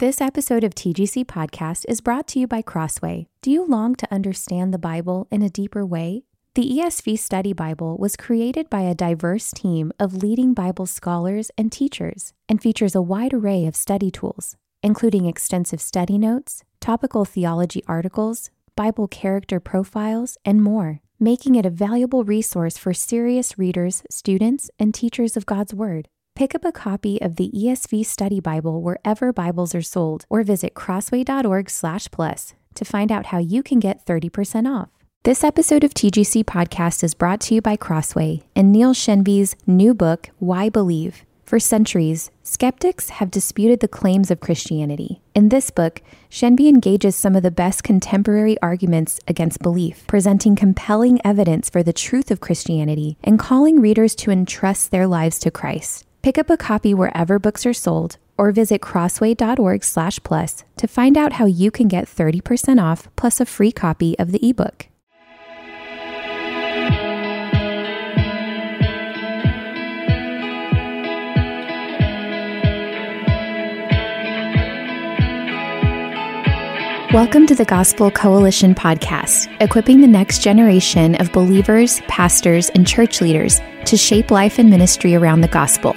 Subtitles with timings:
[0.00, 3.26] This episode of TGC Podcast is brought to you by Crossway.
[3.42, 6.22] Do you long to understand the Bible in a deeper way?
[6.54, 11.70] The ESV Study Bible was created by a diverse team of leading Bible scholars and
[11.70, 17.84] teachers and features a wide array of study tools, including extensive study notes, topical theology
[17.86, 24.70] articles, Bible character profiles, and more, making it a valuable resource for serious readers, students,
[24.78, 26.08] and teachers of God's Word.
[26.40, 30.72] Pick up a copy of the ESV Study Bible wherever Bibles are sold or visit
[30.72, 34.88] crossway.org/plus to find out how you can get 30% off.
[35.24, 39.92] This episode of TGC Podcast is brought to you by Crossway and Neil Shenvi's new
[39.92, 41.26] book, Why Believe.
[41.44, 45.20] For centuries, skeptics have disputed the claims of Christianity.
[45.34, 51.20] In this book, Shenvi engages some of the best contemporary arguments against belief, presenting compelling
[51.22, 56.06] evidence for the truth of Christianity and calling readers to entrust their lives to Christ.
[56.22, 61.46] Pick up a copy wherever books are sold or visit crossway.org/plus to find out how
[61.46, 64.89] you can get 30% off plus a free copy of the ebook.
[77.12, 83.20] Welcome to the Gospel Coalition podcast, equipping the next generation of believers, pastors, and church
[83.20, 85.92] leaders to shape life and ministry around the gospel.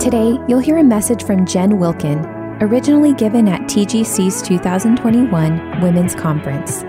[0.00, 2.26] Today, you'll hear a message from Jen Wilkin,
[2.60, 6.82] originally given at TGC's 2021 Women's Conference.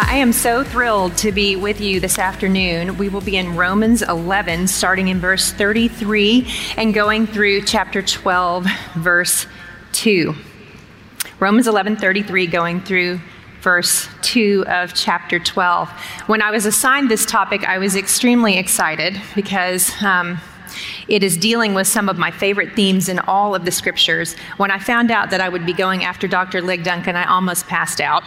[0.00, 2.98] I am so thrilled to be with you this afternoon.
[2.98, 6.46] We will be in Romans 11, starting in verse 33
[6.76, 9.46] and going through chapter 12, verse
[9.94, 10.36] 2.
[11.40, 13.18] Romans 11, 33, going through
[13.60, 15.90] verse 2 of chapter 12.
[16.28, 19.90] When I was assigned this topic, I was extremely excited because.
[20.00, 20.40] Um,
[21.08, 24.36] it is dealing with some of my favorite themes in all of the scriptures.
[24.58, 26.60] When I found out that I would be going after Dr.
[26.60, 28.22] Lig Duncan, I almost passed out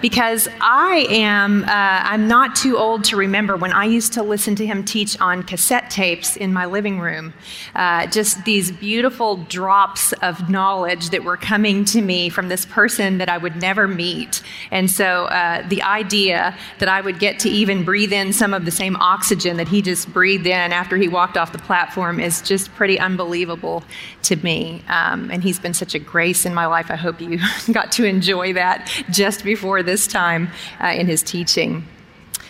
[0.00, 4.54] because I am, uh, I'm not too old to remember when I used to listen
[4.56, 7.34] to him teach on cassette tapes in my living room.
[7.74, 13.18] Uh, just these beautiful drops of knowledge that were coming to me from this person
[13.18, 14.42] that I would never meet.
[14.70, 18.64] And so uh, the idea that I would get to even breathe in some of
[18.64, 22.42] the same oxygen that he just breathed in after he walked off the platform is
[22.42, 23.84] just pretty unbelievable
[24.22, 24.82] to me.
[24.88, 26.90] Um, and he's been such a grace in my life.
[26.90, 27.38] I hope you
[27.72, 30.48] got to enjoy that just before this this time
[30.82, 31.84] uh, in his teaching.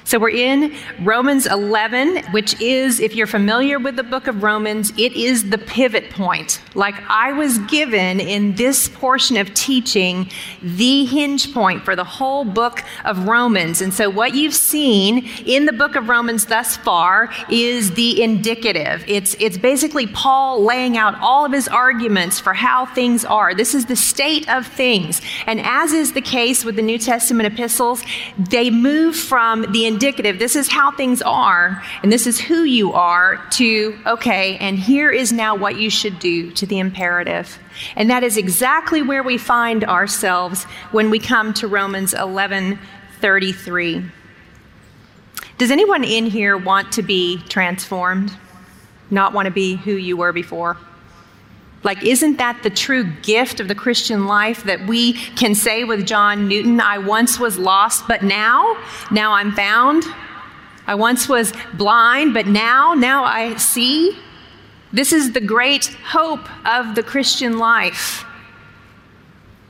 [0.06, 4.92] So we're in Romans 11, which is, if you're familiar with the book of Romans,
[4.98, 6.60] it is the pivot point.
[6.74, 12.44] Like I was given in this portion of teaching, the hinge point for the whole
[12.44, 13.80] book of Romans.
[13.80, 19.04] And so what you've seen in the book of Romans thus far is the indicative.
[19.08, 23.54] It's, it's basically Paul laying out all of his arguments for how things are.
[23.54, 25.22] This is the state of things.
[25.46, 28.04] And as is the case with the New Testament epistles,
[28.36, 32.92] they move from the indicative, this is how things are, and this is who you
[32.92, 37.58] are, to, okay, and here is now what you should do, to the imperative.
[37.96, 42.78] And that is exactly where we find ourselves when we come to Romans 11
[43.20, 44.04] 33.
[45.56, 48.32] Does anyone in here want to be transformed?
[49.10, 50.76] Not want to be who you were before?
[51.84, 56.06] Like, isn't that the true gift of the Christian life that we can say with
[56.06, 58.76] John Newton, I once was lost, but now,
[59.10, 60.04] now I'm found?
[60.86, 64.16] I once was blind, but now, now I see?
[64.94, 68.24] This is the great hope of the Christian life.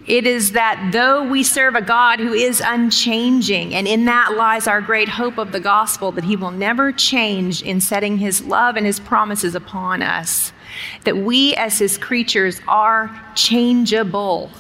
[0.07, 4.69] It is that though we serve a God who is unchanging, and in that lies
[4.69, 8.77] our great hope of the gospel, that he will never change in setting his love
[8.77, 10.53] and his promises upon us
[11.05, 14.51] that we as his creatures are changeable.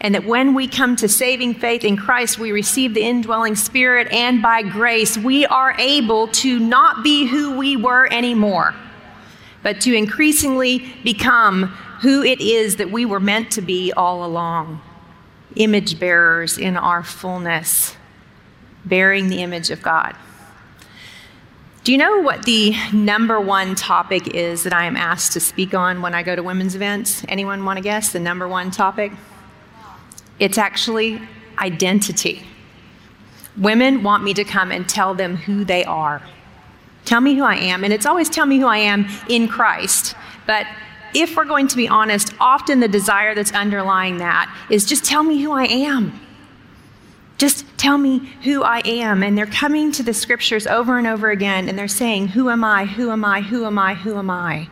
[0.00, 4.10] And that when we come to saving faith in Christ, we receive the indwelling spirit,
[4.12, 8.74] and by grace, we are able to not be who we were anymore,
[9.62, 11.66] but to increasingly become
[12.02, 14.80] who it is that we were meant to be all along
[15.56, 17.96] image bearers in our fullness,
[18.84, 20.16] bearing the image of God.
[21.84, 25.74] Do you know what the number one topic is that I am asked to speak
[25.74, 27.24] on when I go to women's events?
[27.26, 29.10] Anyone want to guess the number one topic?
[30.38, 31.20] It's actually
[31.58, 32.44] identity.
[33.56, 36.22] Women want me to come and tell them who they are.
[37.04, 37.82] Tell me who I am.
[37.82, 40.14] And it's always tell me who I am in Christ.
[40.46, 40.68] But
[41.14, 45.24] if we're going to be honest, often the desire that's underlying that is just tell
[45.24, 46.12] me who I am.
[47.42, 49.24] Just tell me who I am.
[49.24, 52.62] And they're coming to the scriptures over and over again and they're saying, Who am
[52.62, 52.84] I?
[52.84, 53.40] Who am I?
[53.40, 53.94] Who am I?
[53.94, 54.68] Who am I?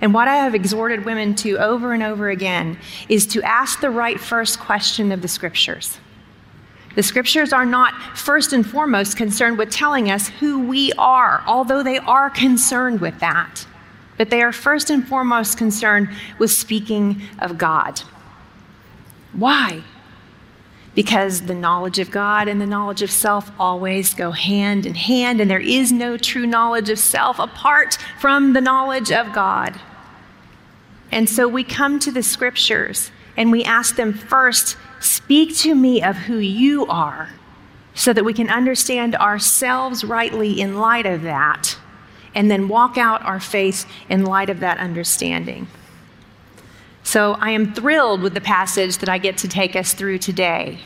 [0.00, 2.78] And what I have exhorted women to over and over again
[3.08, 5.98] is to ask the right first question of the scriptures.
[6.94, 11.82] The scriptures are not first and foremost concerned with telling us who we are, although
[11.82, 13.66] they are concerned with that.
[14.16, 16.08] But they are first and foremost concerned
[16.38, 18.00] with speaking of God.
[19.32, 19.82] Why?
[20.94, 25.40] Because the knowledge of God and the knowledge of self always go hand in hand,
[25.40, 29.80] and there is no true knowledge of self apart from the knowledge of God.
[31.10, 36.02] And so we come to the scriptures and we ask them first, speak to me
[36.02, 37.30] of who you are,
[37.94, 41.78] so that we can understand ourselves rightly in light of that,
[42.34, 45.66] and then walk out our faith in light of that understanding.
[47.04, 50.78] So I am thrilled with the passage that I get to take us through today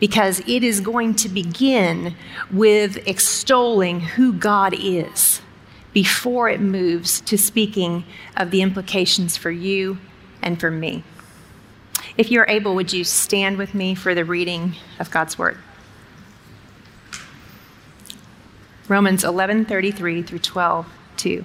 [0.00, 2.14] because it is going to begin
[2.50, 5.40] with extolling who God is
[5.92, 8.04] before it moves to speaking
[8.36, 9.98] of the implications for you
[10.42, 11.04] and for me.
[12.18, 15.58] If you're able, would you stand with me for the reading of God's Word?
[18.88, 21.44] Romans 11:33 through 12:2.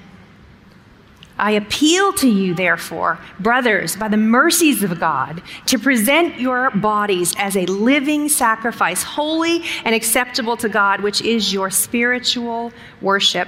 [1.41, 7.33] I appeal to you, therefore, brothers, by the mercies of God, to present your bodies
[7.35, 12.71] as a living sacrifice, holy and acceptable to God, which is your spiritual
[13.01, 13.47] worship.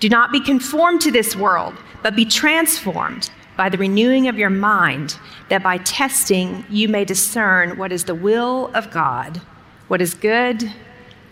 [0.00, 4.50] Do not be conformed to this world, but be transformed by the renewing of your
[4.50, 5.16] mind,
[5.50, 9.40] that by testing you may discern what is the will of God,
[9.86, 10.72] what is good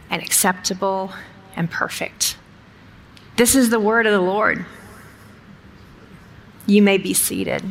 [0.09, 1.13] and acceptable
[1.57, 2.37] and perfect.
[3.37, 4.65] This is the word of the Lord.
[6.67, 7.63] You may be seated.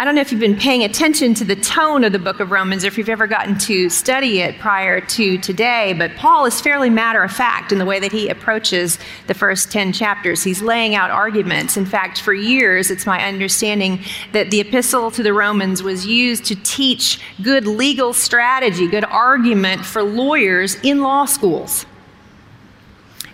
[0.00, 2.50] I don't know if you've been paying attention to the tone of the book of
[2.50, 6.58] Romans, or if you've ever gotten to study it prior to today, but Paul is
[6.58, 10.42] fairly matter of fact in the way that he approaches the first 10 chapters.
[10.42, 11.76] He's laying out arguments.
[11.76, 16.46] In fact, for years, it's my understanding that the epistle to the Romans was used
[16.46, 21.84] to teach good legal strategy, good argument for lawyers in law schools.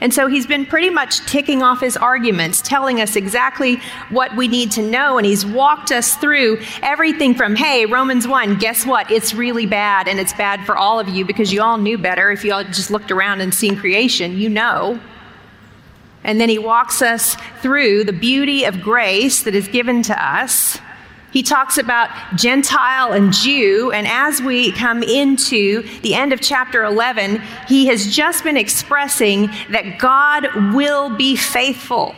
[0.01, 4.47] And so he's been pretty much ticking off his arguments, telling us exactly what we
[4.47, 5.17] need to know.
[5.17, 9.11] And he's walked us through everything from, hey, Romans 1, guess what?
[9.11, 10.07] It's really bad.
[10.07, 12.31] And it's bad for all of you because you all knew better.
[12.31, 15.01] If you all just looked around and seen creation, you know.
[16.25, 20.79] And then he walks us through the beauty of grace that is given to us
[21.37, 26.83] he talks about Gentile and Jew, and as we come into the end of chapter
[26.83, 32.15] 11, he has just been expressing that God will be faithful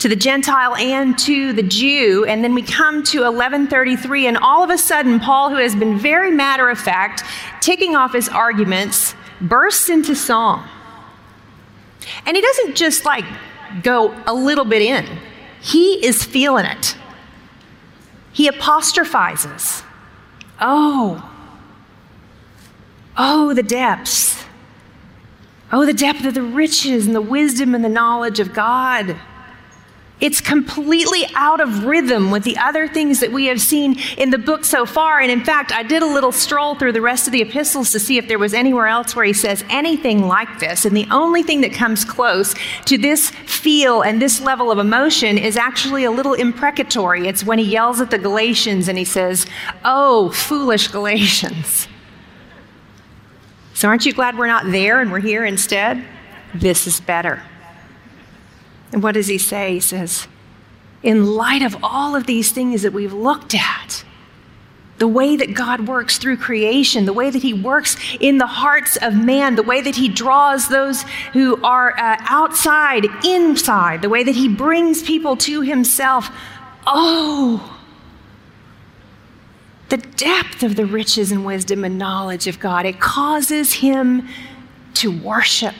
[0.00, 2.24] to the Gentile and to the Jew.
[2.24, 5.96] And then we come to 1133, and all of a sudden, Paul, who has been
[5.96, 7.22] very matter of fact,
[7.60, 10.68] ticking off his arguments, bursts into song.
[12.26, 13.24] And he doesn't just like
[13.84, 15.06] go a little bit in,
[15.60, 16.96] he is feeling it
[18.32, 19.82] he apostrophizes.
[20.60, 21.30] Oh,
[23.16, 24.44] oh, the depths.
[25.70, 29.16] Oh, the depth of the riches and the wisdom and the knowledge of God.
[30.20, 34.38] It's completely out of rhythm with the other things that we have seen in the
[34.38, 35.20] book so far.
[35.20, 38.00] And in fact, I did a little stroll through the rest of the epistles to
[38.00, 40.84] see if there was anywhere else where he says anything like this.
[40.84, 42.54] And the only thing that comes close
[42.86, 47.28] to this feel and this level of emotion is actually a little imprecatory.
[47.28, 49.46] It's when he yells at the Galatians and he says,
[49.84, 51.86] Oh, foolish Galatians.
[53.72, 56.04] So aren't you glad we're not there and we're here instead?
[56.52, 57.40] This is better.
[58.92, 59.74] And what does he say?
[59.74, 60.26] He says,
[61.02, 64.04] in light of all of these things that we've looked at,
[64.98, 68.96] the way that God works through creation, the way that He works in the hearts
[69.00, 71.02] of man, the way that He draws those
[71.32, 76.30] who are uh, outside inside, the way that He brings people to Himself.
[76.84, 77.78] Oh,
[79.88, 82.84] the depth of the riches and wisdom and knowledge of God.
[82.84, 84.28] It causes Him
[84.94, 85.74] to worship.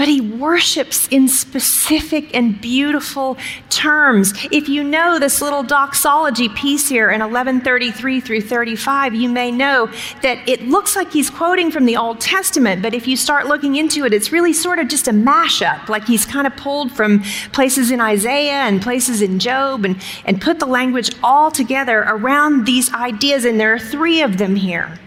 [0.00, 3.36] But he worships in specific and beautiful
[3.68, 4.32] terms.
[4.50, 9.90] If you know this little doxology piece here in 1133 through 35, you may know
[10.22, 13.76] that it looks like he's quoting from the Old Testament, but if you start looking
[13.76, 17.22] into it, it's really sort of just a mashup, like he's kind of pulled from
[17.52, 22.64] places in Isaiah and places in Job and, and put the language all together around
[22.64, 24.98] these ideas, and there are three of them here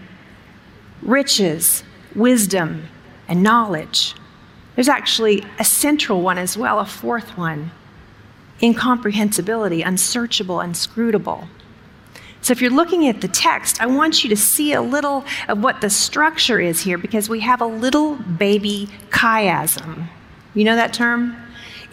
[1.02, 1.82] riches,
[2.14, 2.84] wisdom,
[3.26, 4.14] and knowledge.
[4.74, 7.70] There's actually a central one as well, a fourth one
[8.62, 11.48] incomprehensibility, unsearchable, unscrutable.
[12.40, 15.62] So, if you're looking at the text, I want you to see a little of
[15.62, 20.08] what the structure is here because we have a little baby chiasm.
[20.54, 21.36] You know that term?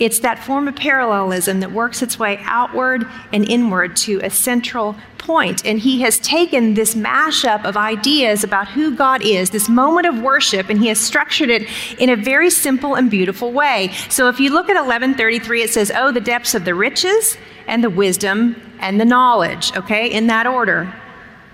[0.01, 4.95] It's that form of parallelism that works its way outward and inward to a central
[5.19, 5.63] point.
[5.63, 10.19] And he has taken this mashup of ideas about who God is, this moment of
[10.19, 13.93] worship, and he has structured it in a very simple and beautiful way.
[14.09, 17.83] So if you look at 1133, it says, Oh, the depths of the riches and
[17.83, 20.91] the wisdom and the knowledge, okay, in that order.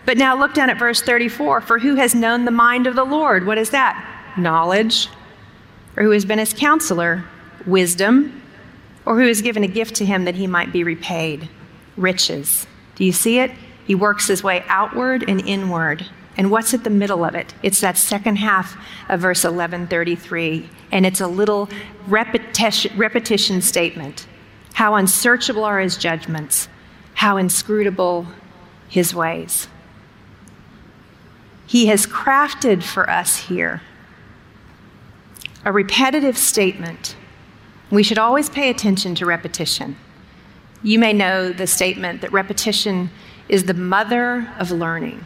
[0.06, 3.04] But now look down at verse 34 For who has known the mind of the
[3.04, 3.46] Lord?
[3.46, 4.34] What is that?
[4.38, 5.10] Knowledge.
[5.98, 7.26] Or who has been his counselor?
[7.68, 8.42] Wisdom,
[9.06, 11.50] or who has given a gift to him that he might be repaid?
[11.96, 12.66] Riches.
[12.96, 13.52] Do you see it?
[13.86, 16.06] He works his way outward and inward.
[16.36, 17.54] And what's at the middle of it?
[17.64, 18.76] It's that second half
[19.10, 20.70] of verse 1133.
[20.92, 21.70] And it's a little
[22.08, 24.28] repetition, repetition statement.
[24.74, 26.70] How unsearchable are his judgments,
[27.16, 28.28] how inscrutable
[28.88, 29.68] his ways.
[31.66, 33.82] He has crafted for us here
[35.66, 37.16] a repetitive statement
[37.90, 39.96] we should always pay attention to repetition.
[40.84, 43.10] You may know the statement that repetition
[43.50, 45.26] is the mother of learning.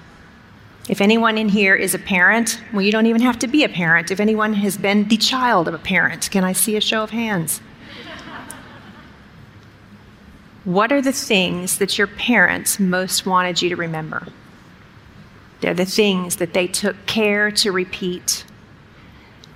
[0.90, 3.70] If anyone in here is a parent, well, you don't even have to be a
[3.70, 4.12] parent.
[4.12, 7.12] If anyone has been the child of a parent, can I see a show of
[7.12, 7.62] hands?
[10.64, 14.28] What are the things that your parents most wanted you to remember?
[15.62, 18.44] They're the things that they took care to repeat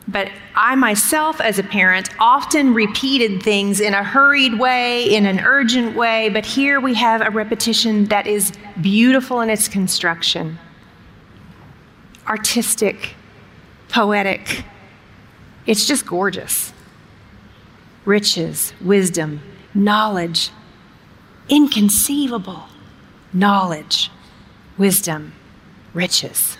[0.07, 5.39] but I myself, as a parent, often repeated things in a hurried way, in an
[5.39, 10.59] urgent way, but here we have a repetition that is beautiful in its construction,
[12.27, 13.15] artistic,
[13.89, 14.63] poetic.
[15.65, 16.71] It's just gorgeous.
[18.05, 19.41] Riches, wisdom,
[19.73, 20.51] knowledge,
[21.49, 22.65] inconceivable
[23.35, 24.09] knowledge,
[24.77, 25.33] wisdom,
[25.93, 26.57] riches.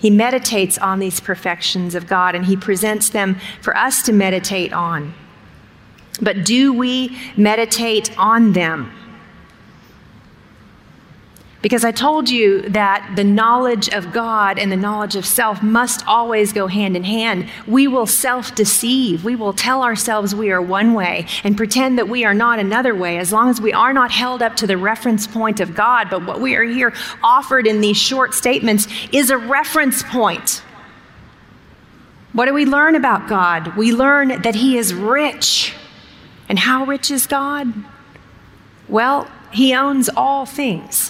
[0.00, 4.72] He meditates on these perfections of God and he presents them for us to meditate
[4.72, 5.12] on.
[6.22, 8.90] But do we meditate on them?
[11.62, 16.06] Because I told you that the knowledge of God and the knowledge of self must
[16.06, 17.50] always go hand in hand.
[17.66, 19.24] We will self deceive.
[19.24, 22.94] We will tell ourselves we are one way and pretend that we are not another
[22.94, 26.08] way as long as we are not held up to the reference point of God.
[26.08, 30.62] But what we are here offered in these short statements is a reference point.
[32.32, 33.76] What do we learn about God?
[33.76, 35.74] We learn that He is rich.
[36.48, 37.66] And how rich is God?
[38.88, 41.09] Well, He owns all things.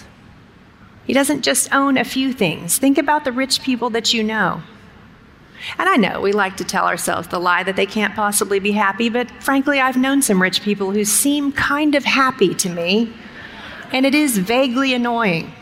[1.06, 2.78] He doesn't just own a few things.
[2.78, 4.62] Think about the rich people that you know.
[5.78, 8.72] And I know we like to tell ourselves the lie that they can't possibly be
[8.72, 13.12] happy, but frankly, I've known some rich people who seem kind of happy to me,
[13.92, 15.52] and it is vaguely annoying.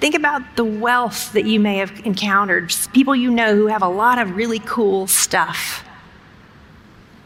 [0.00, 3.88] Think about the wealth that you may have encountered, people you know who have a
[3.88, 5.84] lot of really cool stuff.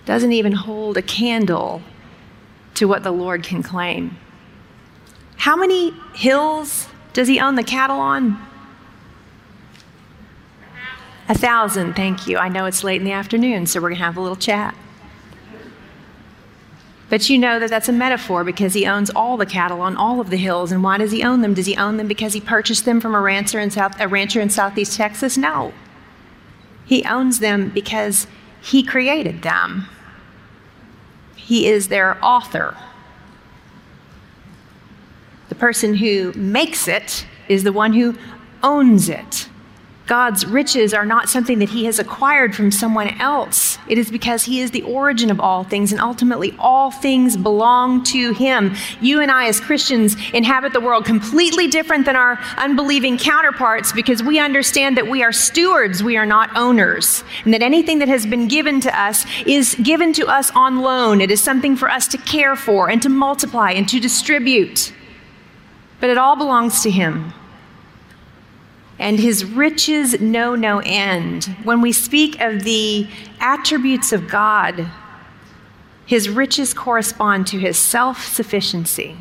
[0.07, 1.83] Doesn't even hold a candle
[2.83, 4.17] to what the Lord can claim.
[5.37, 8.45] How many hills does he own the cattle on?
[11.29, 12.39] A thousand, thank you.
[12.39, 14.75] I know it's late in the afternoon, so we're going to have a little chat.
[17.09, 20.21] But you know that that's a metaphor because he owns all the cattle on all
[20.21, 20.73] of the hills.
[20.73, 21.55] And why does he own them?
[21.55, 24.41] Does he own them because he purchased them from a rancher in, South, a rancher
[24.41, 25.37] in southeast Texas?
[25.37, 25.73] No.
[26.85, 28.27] He owns them because
[28.61, 29.87] he created them.
[31.53, 32.79] He is their author.
[35.51, 38.17] The person who makes it is the one who
[38.63, 39.51] owns it.
[40.09, 43.79] God's riches are not something that he has acquired from someone else.
[43.89, 48.03] It is because he is the origin of all things, and ultimately all things belong
[48.05, 48.75] to him.
[49.01, 54.23] You and I, as Christians, inhabit the world completely different than our unbelieving counterparts because
[54.25, 58.27] we understand that we are stewards, we are not owners, and that anything that has
[58.27, 61.21] been given to us is given to us on loan.
[61.21, 64.93] It is something for us to care for and to multiply and to distribute.
[66.01, 67.33] but it all belongs to Him.
[69.03, 71.45] And His riches know no end.
[71.65, 73.09] When we speak of the
[73.41, 74.89] attributes of God,
[76.07, 79.17] His riches correspond to His self sufficiency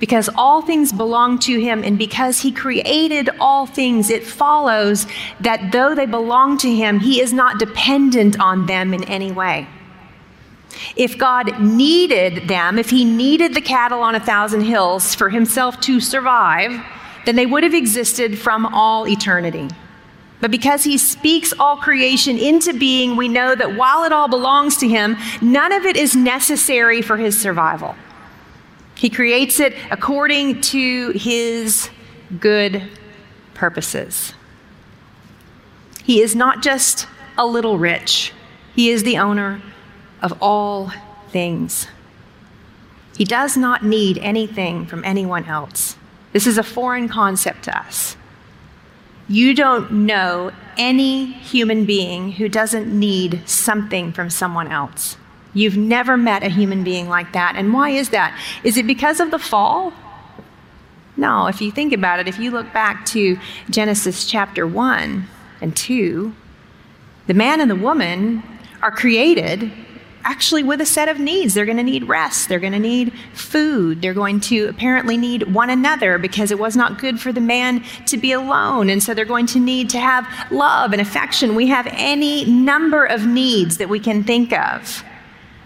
[0.00, 5.06] because all things belong to him, and because he created all things, it follows
[5.40, 9.68] that though they belong to him, he is not dependent on them in any way.
[10.96, 15.78] If God needed them, if he needed the cattle on a thousand hills for himself
[15.82, 16.82] to survive,
[17.26, 19.68] then they would have existed from all eternity.
[20.40, 24.78] But because he speaks all creation into being, we know that while it all belongs
[24.78, 27.94] to him, none of it is necessary for his survival.
[28.94, 31.90] He creates it according to his
[32.38, 32.82] good
[33.54, 34.34] purposes.
[36.02, 38.32] He is not just a little rich,
[38.74, 39.60] he is the owner
[40.22, 40.92] of all
[41.28, 41.86] things.
[43.16, 45.96] He does not need anything from anyone else.
[46.32, 48.16] This is a foreign concept to us.
[49.28, 55.16] You don't know any human being who doesn't need something from someone else.
[55.54, 57.54] You've never met a human being like that.
[57.56, 58.38] And why is that?
[58.64, 59.92] Is it because of the fall?
[61.16, 65.26] No, if you think about it, if you look back to Genesis chapter 1
[65.60, 66.34] and 2,
[67.26, 68.42] the man and the woman
[68.82, 69.70] are created
[70.24, 71.54] actually with a set of needs.
[71.54, 72.48] They're going to need rest.
[72.48, 74.02] They're going to need food.
[74.02, 77.84] They're going to apparently need one another because it was not good for the man
[78.06, 78.90] to be alone.
[78.90, 81.54] And so they're going to need to have love and affection.
[81.54, 85.04] We have any number of needs that we can think of.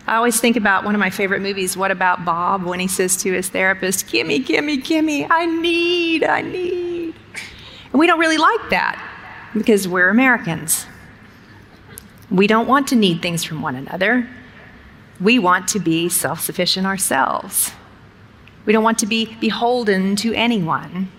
[0.07, 3.17] I always think about one of my favorite movies, What About Bob, when he says
[3.23, 7.15] to his therapist, Kimmy, Kimmy, Kimmy, I need, I need.
[7.91, 9.03] And we don't really like that
[9.55, 10.85] because we're Americans.
[12.31, 14.29] We don't want to need things from one another.
[15.21, 17.73] We want to be self sufficient ourselves.
[18.67, 21.11] We don't want to be beholden to anyone.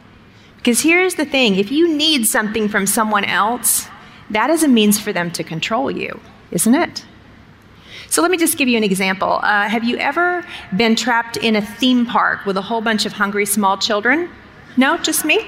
[0.57, 3.87] Because here's the thing if you need something from someone else,
[4.31, 6.19] that is a means for them to control you,
[6.51, 7.05] isn't it?
[8.09, 9.39] So let me just give you an example.
[9.43, 13.13] Uh, have you ever been trapped in a theme park with a whole bunch of
[13.13, 14.29] hungry small children?
[14.77, 15.47] No, just me?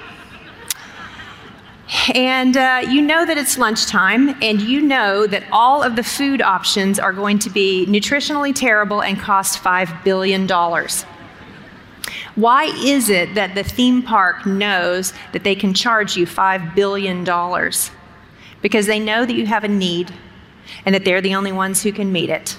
[2.13, 6.41] And uh, you know that it's lunchtime, and you know that all of the food
[6.41, 10.47] options are going to be nutritionally terrible and cost $5 billion.
[12.35, 17.23] Why is it that the theme park knows that they can charge you $5 billion?
[18.61, 20.13] Because they know that you have a need
[20.85, 22.57] and that they're the only ones who can meet it.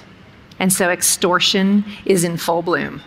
[0.57, 3.01] And so extortion is in full bloom.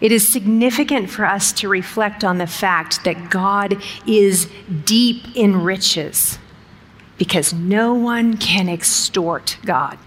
[0.00, 4.50] It is significant for us to reflect on the fact that God is
[4.84, 6.38] deep in riches
[7.18, 9.98] because no one can extort God.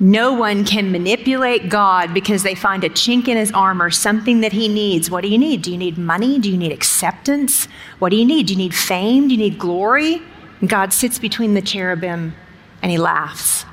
[0.00, 4.52] No one can manipulate God because they find a chink in his armor, something that
[4.52, 5.08] he needs.
[5.08, 5.62] What do you need?
[5.62, 6.38] Do you need money?
[6.38, 7.66] Do you need acceptance?
[8.00, 8.46] What do you need?
[8.46, 9.28] Do you need fame?
[9.28, 10.20] Do you need glory?
[10.60, 12.34] And God sits between the cherubim
[12.82, 13.66] and he laughs.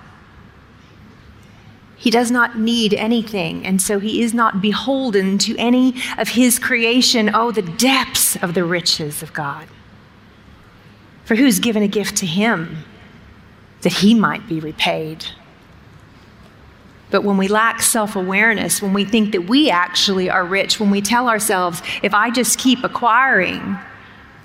[2.02, 6.58] He does not need anything, and so he is not beholden to any of his
[6.58, 7.30] creation.
[7.32, 9.68] Oh, the depths of the riches of God.
[11.26, 12.86] For who's given a gift to him
[13.82, 15.28] that he might be repaid?
[17.12, 20.90] But when we lack self awareness, when we think that we actually are rich, when
[20.90, 23.78] we tell ourselves, if I just keep acquiring,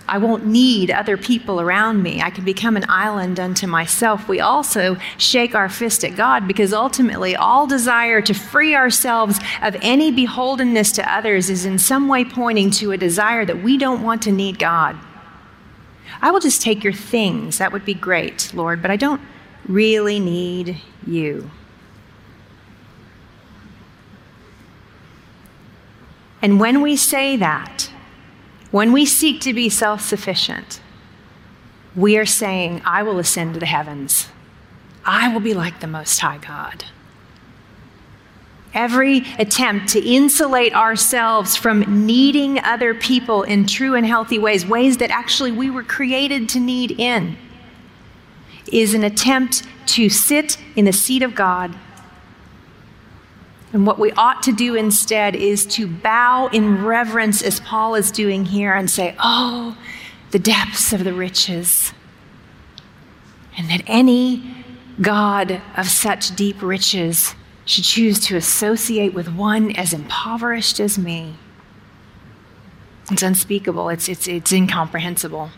[0.09, 2.23] I won't need other people around me.
[2.23, 4.29] I can become an island unto myself.
[4.29, 9.77] We also shake our fist at God because ultimately all desire to free ourselves of
[9.83, 14.03] any beholdenness to others is in some way pointing to a desire that we don't
[14.03, 14.97] want to need God.
[16.23, 17.59] I will just take your things.
[17.59, 19.21] That would be great, Lord, but I don't
[19.67, 21.51] really need you.
[26.41, 27.86] And when we say that,
[28.71, 30.81] when we seek to be self sufficient,
[31.95, 34.29] we are saying, I will ascend to the heavens.
[35.05, 36.85] I will be like the Most High God.
[38.75, 44.99] Every attempt to insulate ourselves from needing other people in true and healthy ways, ways
[44.99, 47.39] that actually we were created to need in,
[48.71, 51.75] is an attempt to sit in the seat of God
[53.77, 58.11] and what we ought to do instead is to bow in reverence, as Paul is
[58.11, 59.77] doing here, and say, Oh,
[60.31, 61.93] the depths of the riches.
[63.59, 64.65] And that any
[65.03, 67.35] God of such deep riches
[67.67, 71.37] should choose to associate with one as impoverished as me.
[73.11, 75.51] It's unspeakable, it's, it's, it's incomprehensible.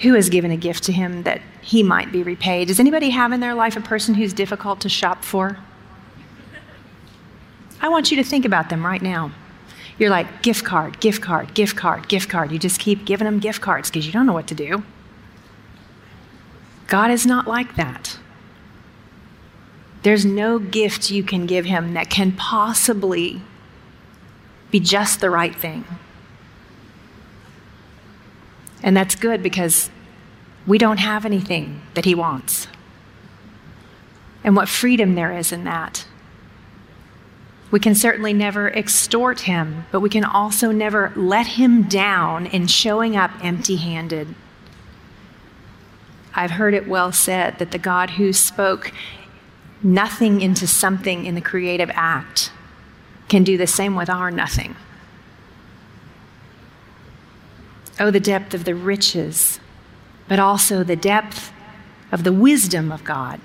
[0.00, 2.66] Who has given a gift to him that he might be repaid?
[2.66, 5.56] Does anybody have in their life a person who's difficult to shop for?
[7.80, 9.30] I want you to think about them right now.
[9.96, 12.50] You're like, gift card, gift card, gift card, gift card.
[12.50, 14.82] You just keep giving them gift cards because you don't know what to do.
[16.88, 18.18] God is not like that.
[20.02, 23.42] There's no gift you can give him that can possibly
[24.72, 25.84] be just the right thing.
[28.82, 29.88] And that's good because
[30.66, 32.68] we don't have anything that he wants.
[34.44, 36.06] And what freedom there is in that.
[37.70, 42.66] We can certainly never extort him, but we can also never let him down in
[42.66, 44.34] showing up empty handed.
[46.34, 48.92] I've heard it well said that the God who spoke
[49.82, 52.52] nothing into something in the creative act
[53.28, 54.76] can do the same with our nothing.
[57.98, 59.60] Oh, the depth of the riches,
[60.30, 61.52] but also the depth
[62.12, 63.40] of the wisdom of God.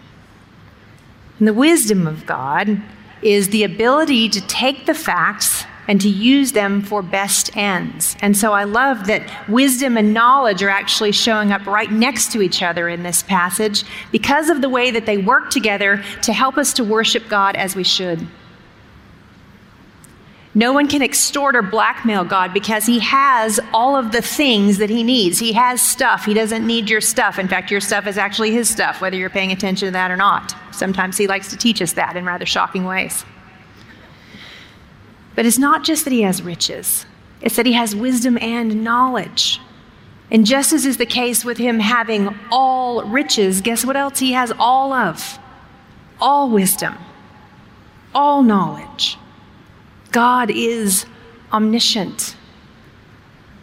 [1.40, 2.80] And the wisdom of God
[3.24, 8.16] is the ability to take the facts and to use them for best ends.
[8.22, 12.42] And so I love that wisdom and knowledge are actually showing up right next to
[12.44, 16.56] each other in this passage because of the way that they work together to help
[16.56, 18.28] us to worship God as we should.
[20.58, 24.90] No one can extort or blackmail God because He has all of the things that
[24.90, 25.38] He needs.
[25.38, 26.24] He has stuff.
[26.24, 27.38] He doesn't need your stuff.
[27.38, 30.16] In fact, your stuff is actually His stuff, whether you're paying attention to that or
[30.16, 30.56] not.
[30.72, 33.26] Sometimes He likes to teach us that in rather shocking ways.
[35.36, 37.06] But it's not just that He has riches,
[37.42, 39.60] it's that He has wisdom and knowledge.
[40.32, 44.32] And just as is the case with Him having all riches, guess what else He
[44.32, 45.38] has all of?
[46.22, 46.96] All wisdom,
[48.14, 49.18] all knowledge.
[50.16, 51.06] God is
[51.52, 52.38] omniscient.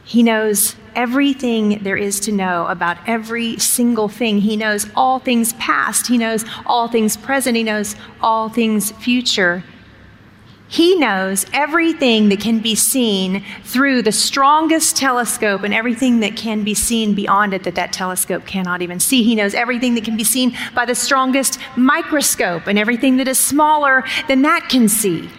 [0.05, 4.43] He knows everything there is to know about every single thing.
[4.43, 6.09] He knows all things past.
[6.09, 7.57] He knows all things present.
[7.57, 9.65] He knows all things future.
[10.69, 16.65] He knows everything that can be seen through the strongest telescope and everything that can
[16.65, 19.23] be seen beyond it that that telescope cannot even see.
[19.23, 23.39] He knows everything that can be seen by the strongest microscope and everything that is
[23.39, 25.31] smaller than that can see.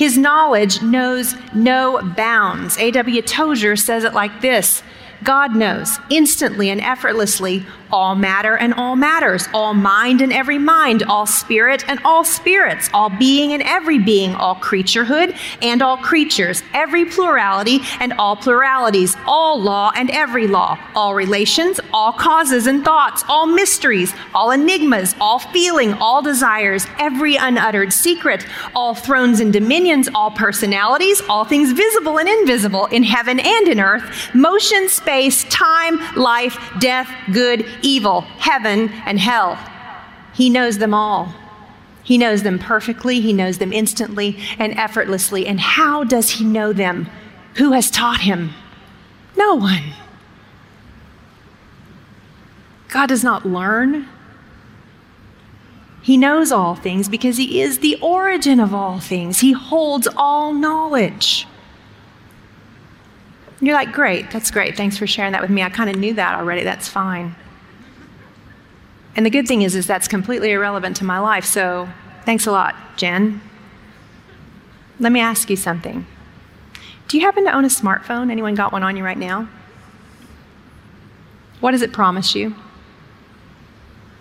[0.00, 2.78] His knowledge knows no bounds.
[2.78, 3.20] A.W.
[3.20, 4.82] Tozer says it like this
[5.22, 11.02] God knows instantly and effortlessly all matter and all matters, all mind and every mind,
[11.04, 16.62] all spirit and all spirits, all being and every being, all creaturehood and all creatures,
[16.74, 22.84] every plurality and all pluralities, all law and every law, all relations, all causes and
[22.84, 29.52] thoughts, all mysteries, all enigmas, all feeling, all desires, every unuttered secret, all thrones and
[29.52, 35.44] dominions, all personalities, all things visible and invisible in heaven and in earth, motion, space,
[35.44, 39.58] time, life, death, good, evil, heaven, and hell.
[40.34, 41.34] He knows them all.
[42.02, 45.46] He knows them perfectly, He knows them instantly and effortlessly.
[45.46, 47.08] And how does He know them?
[47.56, 48.50] Who has taught Him?
[49.36, 49.92] No one.
[52.88, 54.08] God does not learn.
[56.02, 59.40] He knows all things because He is the origin of all things.
[59.40, 61.46] He holds all knowledge.
[63.60, 64.76] You're like, great, that's great.
[64.76, 65.62] Thanks for sharing that with me.
[65.62, 66.64] I kind of knew that already.
[66.64, 67.36] That's fine.
[69.20, 71.44] And the good thing is, is that's completely irrelevant to my life.
[71.44, 71.90] So
[72.24, 73.42] thanks a lot, Jen.
[74.98, 76.06] Let me ask you something.
[77.06, 78.30] Do you happen to own a smartphone?
[78.30, 79.46] Anyone got one on you right now?
[81.60, 82.54] What does it promise you?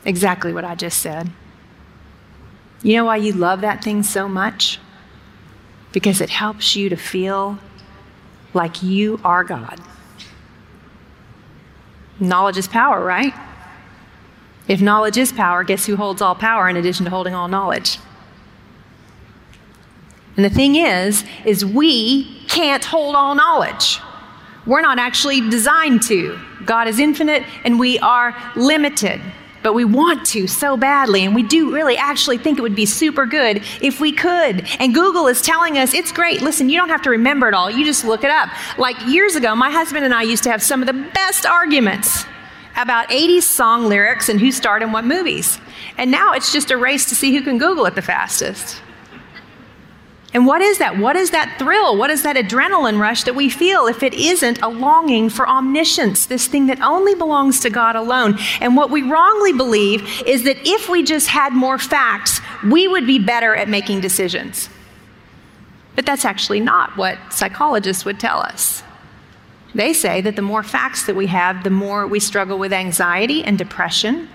[0.03, 1.31] Exactly what I just said.
[2.83, 4.79] You know why you love that thing so much?
[5.93, 7.57] Because it helps you to feel
[8.53, 9.79] like you are God.
[12.19, 13.33] Knowledge is power, right?
[14.69, 17.97] If knowledge is power, guess who holds all power in addition to holding all knowledge?
[20.37, 23.99] And the thing is, is we can't hold all knowledge.
[24.67, 26.39] We're not actually designed to.
[26.65, 29.19] God is infinite and we are limited.
[29.63, 32.85] But we want to so badly, and we do really actually think it would be
[32.85, 34.65] super good if we could.
[34.79, 36.41] And Google is telling us it's great.
[36.41, 38.47] Listen, you don't have to remember it all, you just look it up.
[38.77, 42.23] Like years ago, my husband and I used to have some of the best arguments
[42.77, 45.59] about 80s song lyrics and who starred in what movies.
[45.97, 48.81] And now it's just a race to see who can Google it the fastest.
[50.31, 50.97] And what is that?
[50.97, 51.97] What is that thrill?
[51.97, 56.27] What is that adrenaline rush that we feel if it isn't a longing for omniscience,
[56.27, 58.37] this thing that only belongs to God alone?
[58.61, 63.07] And what we wrongly believe is that if we just had more facts, we would
[63.07, 64.69] be better at making decisions.
[65.95, 68.83] But that's actually not what psychologists would tell us.
[69.75, 73.43] They say that the more facts that we have, the more we struggle with anxiety
[73.43, 74.27] and depression.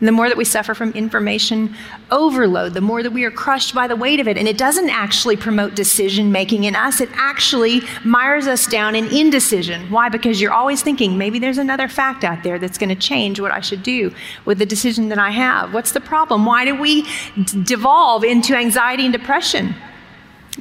[0.00, 1.74] And the more that we suffer from information
[2.10, 4.36] overload, the more that we are crushed by the weight of it.
[4.36, 9.06] And it doesn't actually promote decision making in us, it actually mires us down in
[9.06, 9.90] indecision.
[9.90, 10.08] Why?
[10.08, 13.52] Because you're always thinking, maybe there's another fact out there that's going to change what
[13.52, 14.12] I should do
[14.44, 15.72] with the decision that I have.
[15.72, 16.44] What's the problem?
[16.44, 17.02] Why do we
[17.42, 19.74] d- devolve into anxiety and depression?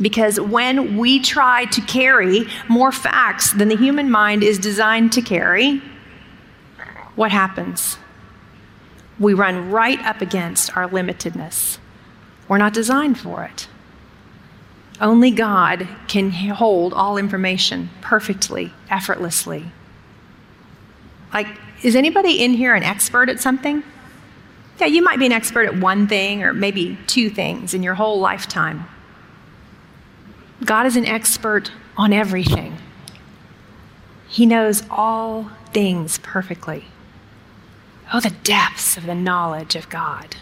[0.02, 5.22] Because when we try to carry more facts than the human mind is designed to
[5.22, 5.82] carry,
[7.16, 7.98] what happens?
[9.20, 11.78] We run right up against our limitedness.
[12.48, 13.68] We're not designed for it.
[15.00, 19.66] Only God can hold all information perfectly, effortlessly.
[21.34, 21.48] Like,
[21.84, 23.84] is anybody in here an expert at something?
[24.80, 27.96] Yeah, you might be an expert at one thing or maybe two things in your
[27.96, 28.86] whole lifetime.
[30.66, 32.78] God is an expert on everything.
[34.28, 36.86] He knows all things perfectly.
[38.12, 40.36] Oh, the depths of the knowledge of God.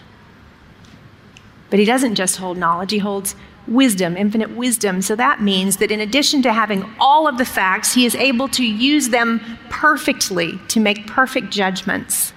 [1.69, 3.35] But He doesn't just hold knowledge, He holds
[3.67, 5.01] wisdom, infinite wisdom.
[5.01, 8.47] So that means that in addition to having all of the facts, He is able
[8.49, 12.33] to use them perfectly to make perfect judgments.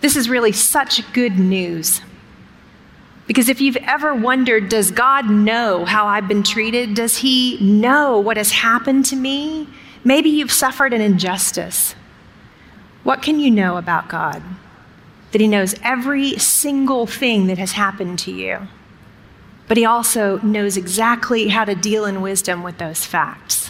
[0.00, 2.00] This is really such good news.
[3.26, 6.94] Because if you've ever wondered, does God know how I've been treated?
[6.94, 9.66] Does He know what has happened to me?
[10.04, 11.94] Maybe you've suffered an injustice.
[13.02, 14.42] What can you know about God?
[15.32, 18.68] That He knows every single thing that has happened to you.
[19.68, 23.63] But He also knows exactly how to deal in wisdom with those facts.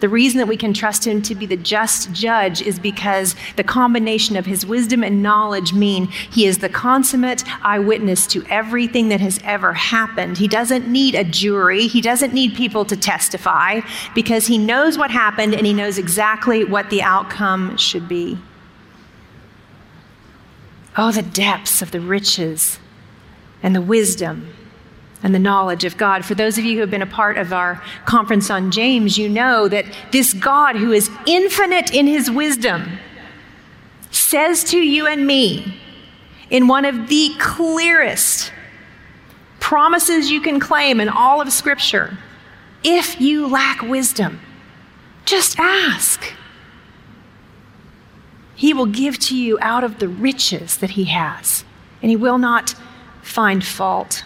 [0.00, 3.64] The reason that we can trust him to be the just judge is because the
[3.64, 9.20] combination of his wisdom and knowledge mean he is the consummate eyewitness to everything that
[9.20, 10.36] has ever happened.
[10.36, 13.80] He doesn't need a jury, he doesn't need people to testify
[14.14, 18.38] because he knows what happened and he knows exactly what the outcome should be.
[20.98, 22.78] Oh, the depths of the riches
[23.62, 24.52] and the wisdom
[25.22, 26.24] and the knowledge of God.
[26.24, 29.28] For those of you who have been a part of our conference on James, you
[29.28, 32.98] know that this God who is infinite in his wisdom
[34.10, 35.80] says to you and me
[36.50, 38.52] in one of the clearest
[39.60, 42.16] promises you can claim in all of Scripture
[42.84, 44.40] if you lack wisdom,
[45.24, 46.32] just ask.
[48.54, 51.64] He will give to you out of the riches that he has,
[52.00, 52.74] and he will not
[53.22, 54.24] find fault.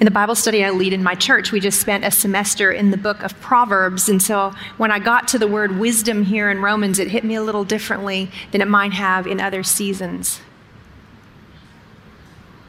[0.00, 2.90] In the Bible study I lead in my church, we just spent a semester in
[2.90, 4.08] the book of Proverbs.
[4.08, 7.36] And so when I got to the word wisdom here in Romans, it hit me
[7.36, 10.40] a little differently than it might have in other seasons.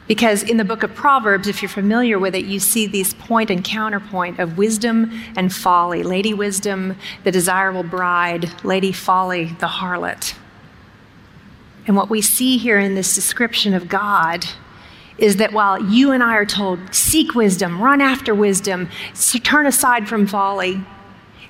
[0.06, 3.50] Because in the book of Proverbs, if you're familiar with it, you see these point
[3.50, 6.04] and counterpoint of wisdom and folly.
[6.04, 10.36] Lady Wisdom, the desirable bride, Lady Folly, the harlot.
[11.88, 14.46] And what we see here in this description of God
[15.18, 18.88] is that while you and I are told, seek wisdom, run after wisdom,
[19.42, 20.84] turn aside from folly,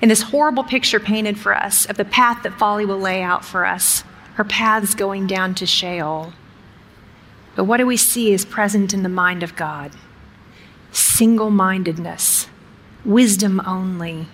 [0.01, 3.43] in this horrible picture painted for us of the path that folly will lay out
[3.43, 4.03] for us,
[4.35, 6.33] her paths going down to Sheol.
[7.55, 9.91] But what do we see is present in the mind of God?
[10.91, 12.47] Single mindedness,
[13.03, 14.27] wisdom only.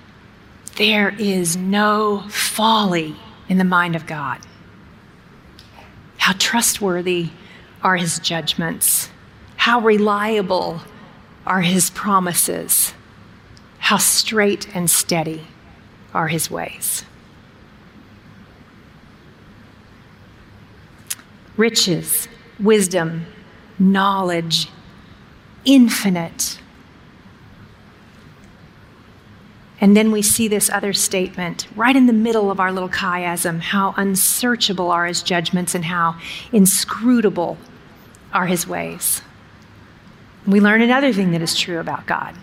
[0.75, 3.15] There is no folly
[3.47, 4.41] in the mind of God.
[6.17, 7.29] How trustworthy
[7.81, 9.09] are his judgments.
[9.63, 10.81] How reliable
[11.47, 12.93] are his promises?
[13.79, 15.47] How straight and steady
[16.13, 17.05] are his ways?
[21.55, 22.27] Riches,
[22.59, 23.25] wisdom,
[23.79, 24.67] knowledge,
[25.63, 26.59] infinite.
[29.79, 33.61] And then we see this other statement right in the middle of our little chiasm
[33.61, 36.19] how unsearchable are his judgments and how
[36.51, 37.57] inscrutable
[38.33, 39.21] are his ways.
[40.45, 42.35] We learn another thing that is true about God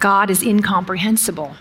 [0.00, 1.56] God is incomprehensible,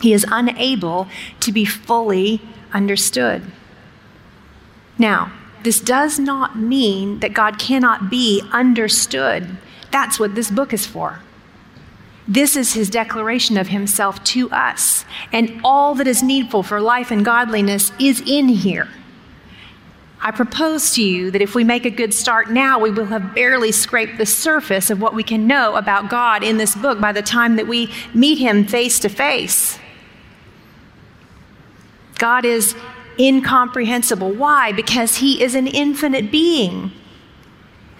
[0.00, 1.08] He is unable
[1.40, 2.40] to be fully
[2.72, 3.42] understood.
[4.98, 9.56] Now, this does not mean that God cannot be understood.
[9.90, 11.20] That's what this book is for.
[12.28, 15.04] This is his declaration of himself to us.
[15.32, 18.88] And all that is needful for life and godliness is in here.
[20.22, 23.34] I propose to you that if we make a good start now, we will have
[23.34, 27.12] barely scraped the surface of what we can know about God in this book by
[27.12, 29.78] the time that we meet Him face to face.
[32.18, 32.74] God is
[33.18, 34.30] incomprehensible.
[34.32, 34.72] Why?
[34.72, 36.92] Because He is an infinite being.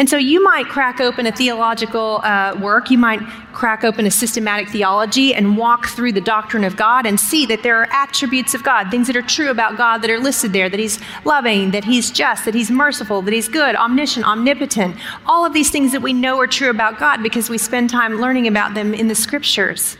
[0.00, 3.20] And so you might crack open a theological uh, work, you might
[3.52, 7.62] crack open a systematic theology and walk through the doctrine of God and see that
[7.62, 10.70] there are attributes of God, things that are true about God that are listed there,
[10.70, 14.96] that He's loving, that He's just, that He's merciful, that He's good, omniscient, omnipotent.
[15.26, 18.22] All of these things that we know are true about God because we spend time
[18.22, 19.98] learning about them in the scriptures.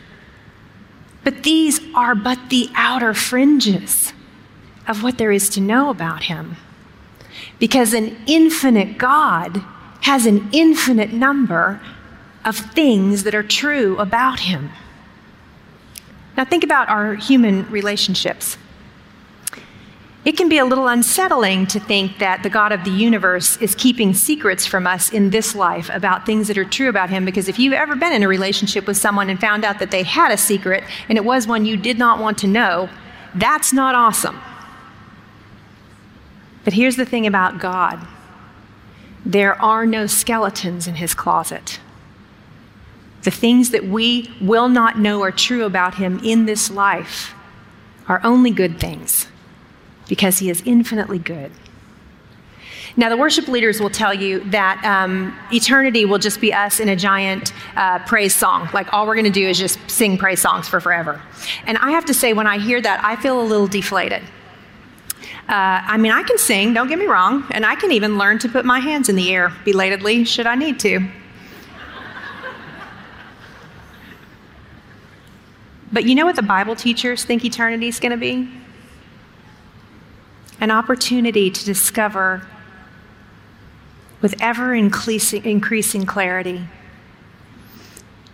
[1.23, 4.13] But these are but the outer fringes
[4.87, 6.57] of what there is to know about Him.
[7.59, 9.63] Because an infinite God
[10.01, 11.79] has an infinite number
[12.43, 14.71] of things that are true about him.
[16.37, 18.57] Now, think about our human relationships.
[20.23, 23.73] It can be a little unsettling to think that the God of the universe is
[23.73, 27.25] keeping secrets from us in this life about things that are true about him.
[27.25, 30.03] Because if you've ever been in a relationship with someone and found out that they
[30.03, 32.87] had a secret and it was one you did not want to know,
[33.33, 34.39] that's not awesome.
[36.63, 38.07] But here's the thing about God
[39.25, 41.79] there are no skeletons in his closet.
[43.23, 47.33] The things that we will not know are true about him in this life
[48.07, 49.27] are only good things
[50.07, 51.51] because he is infinitely good.
[52.97, 56.89] Now, the worship leaders will tell you that um, eternity will just be us in
[56.89, 58.67] a giant uh, praise song.
[58.73, 61.21] Like, all we're going to do is just sing praise songs for forever.
[61.65, 64.23] And I have to say, when I hear that, I feel a little deflated.
[65.51, 68.39] Uh, I mean, I can sing, don't get me wrong, and I can even learn
[68.39, 71.05] to put my hands in the air belatedly, should I need to.
[75.91, 78.49] But you know what the Bible teachers think eternity is going to be?
[80.61, 82.47] An opportunity to discover
[84.21, 86.61] with ever increasing, increasing clarity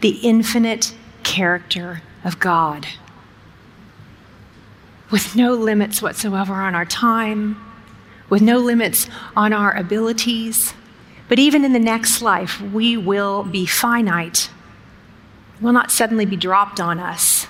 [0.01, 2.85] the infinite character of God
[5.09, 7.57] with no limits whatsoever on our time,
[8.29, 10.73] with no limits on our abilities.
[11.29, 14.49] But even in the next life, we will be finite.
[15.61, 17.47] Will not suddenly be dropped on us,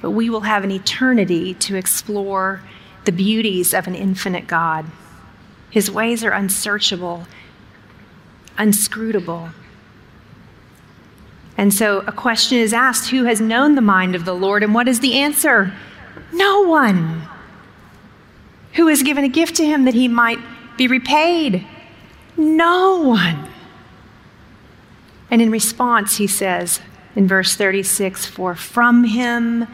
[0.00, 2.62] but we will have an eternity to explore
[3.04, 4.86] the beauties of an infinite God.
[5.70, 7.26] His ways are unsearchable,
[8.58, 9.50] unscrutable.
[11.56, 14.62] And so a question is asked Who has known the mind of the Lord?
[14.62, 15.72] And what is the answer?
[16.32, 17.28] No one.
[18.74, 20.38] Who has given a gift to him that he might
[20.76, 21.66] be repaid?
[22.36, 23.48] No one.
[25.30, 26.80] And in response, he says
[27.14, 29.66] in verse 36 For from him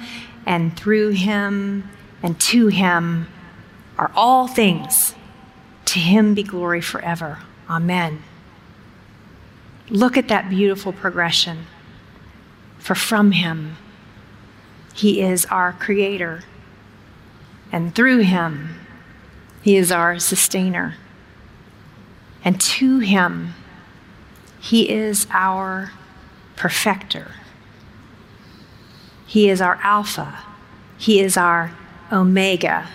[0.46, 1.88] and through him
[2.22, 3.28] and to him
[3.98, 5.14] are all things.
[5.86, 7.40] To him be glory forever.
[7.68, 8.22] Amen.
[9.90, 11.66] Look at that beautiful progression.
[12.78, 13.76] For from him,
[14.94, 16.44] he is our creator.
[17.70, 18.80] And through him,
[19.62, 20.96] he is our sustainer.
[22.44, 23.54] And to him,
[24.58, 25.92] he is our
[26.56, 27.32] perfecter.
[29.26, 30.38] He is our Alpha.
[30.96, 31.72] He is our
[32.10, 32.88] Omega.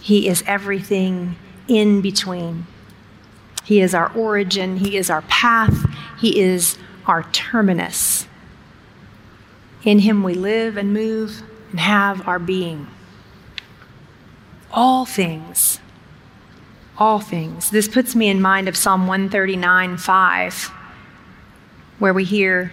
[0.00, 1.36] He is everything
[1.68, 2.66] in between.
[3.64, 4.78] He is our origin.
[4.78, 5.88] He is our path.
[6.18, 8.26] He is our terminus.
[9.84, 12.88] In him we live and move and have our being.
[14.72, 15.80] All things,
[16.96, 17.70] all things.
[17.70, 20.70] This puts me in mind of Psalm 139 5,
[21.98, 22.72] where we hear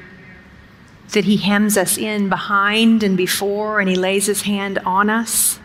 [1.12, 5.60] that he hems us in behind and before, and he lays his hand on us.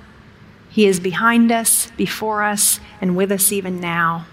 [0.70, 4.26] He is behind us, before us, and with us even now.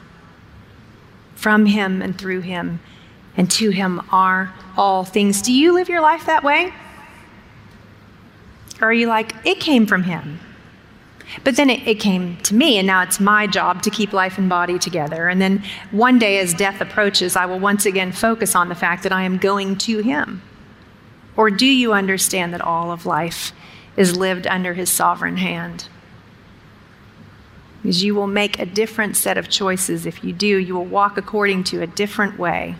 [1.35, 2.79] From him and through him
[3.37, 5.41] and to him are all things.
[5.41, 6.73] Do you live your life that way?
[8.79, 10.39] Or are you like, it came from him?
[11.43, 14.37] But then it, it, came to me, and now it's my job to keep life
[14.37, 15.29] and body together.
[15.29, 19.03] And then one day, as death approaches, I will once again focus on the fact
[19.03, 20.41] that I am going to Him.
[21.37, 23.53] Or do you understand that all of life
[23.95, 25.87] is lived under His sovereign hand?
[27.81, 30.57] Because you will make a different set of choices if you do.
[30.57, 32.75] You will walk according to a different way.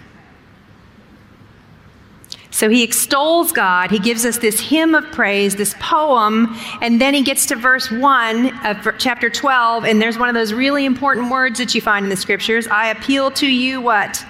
[2.62, 3.89] So he extols God.
[3.89, 7.89] He gives us this hymn of praise, this poem, and then he gets to verse
[7.89, 12.05] 1 of chapter 12, and there's one of those really important words that you find
[12.05, 12.68] in the scriptures.
[12.68, 14.24] I appeal to you what?